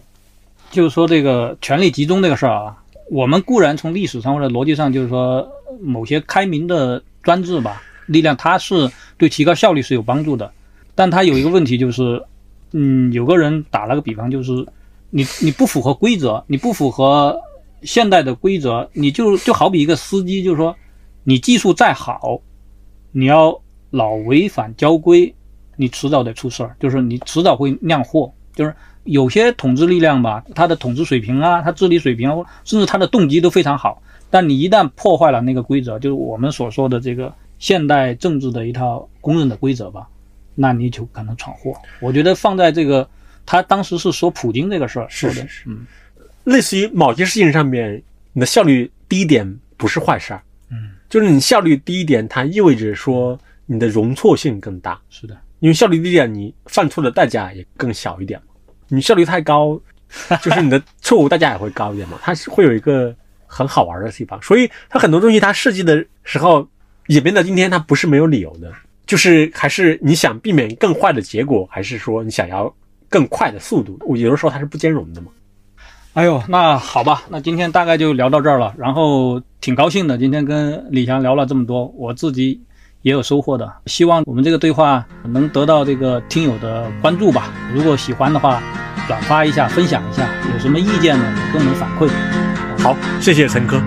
[0.70, 2.76] 就是说这个权力集中这个事儿啊，
[3.10, 5.48] 我们固然从历史上或者逻辑上，就是说
[5.80, 10.52] 某些开明的专制吧力量，它是对提高效率是有帮助的，
[10.94, 12.22] 但它有一个问题就是，
[12.72, 14.52] 嗯，有个人打了个比方，就是
[15.10, 17.40] 你你不符合规则，你不符合
[17.82, 20.76] 现代的规则，你就就好比一个司机，就是说
[21.24, 22.40] 你技术再好，
[23.10, 23.60] 你要
[23.90, 25.34] 老违反交规，
[25.76, 28.32] 你迟早得出事儿，就是你迟早会酿祸。
[28.54, 28.74] 就是
[29.04, 40.06] 有些统治力量吧，他的统治水平啊，他治理水平啊，甚至他的动机都非常好，但你一旦破坏了那个规则，就是我们所说的这个现代政治的一套公认的规则吧，
[40.54, 41.72] 那你就可能闯祸。
[42.00, 43.08] 我觉得放在这个，
[43.46, 45.86] 他当时是说普京这个事儿是的，是是是嗯
[46.44, 55.00] 类似于某些事情上面，你的效率低一点不是坏事儿，嗯，就是你效率低一点，它意味着说你的容错性更大。
[55.10, 58.46] 是的，因为效率低一点，你犯错的代价也更小一点嘛。
[58.88, 59.80] 你效率太高，
[60.42, 62.18] 就是你的错误代价也会高一点嘛。
[62.22, 63.14] 它是会有一个
[63.46, 66.68] 很好玩的地方，所以它很多东西它设计的时候
[67.06, 68.72] 演变到今天，它不是没有理由的，
[69.06, 72.74] 就是还是你想避免更坏的结果，还是说你想要
[73.08, 73.96] 更快的速度？
[74.00, 75.30] 我有的时候它是不兼容的嘛。
[76.14, 78.74] 哎呦，那好吧，那今天大概就聊到这儿了。
[78.76, 82.60] 然后挺高兴的，今天跟李翔聊了这么多，我自己
[83.00, 83.72] 也有收获的。
[83.86, 87.50] 希望我们这个对话能得到这个听友的关注吧。
[87.72, 88.62] 如果喜欢的话，
[89.08, 90.28] 转发一下，分享一下。
[90.52, 91.24] 有什么意见呢？
[91.46, 92.10] 也跟我们反馈。
[92.82, 93.80] 好，谢谢陈哥。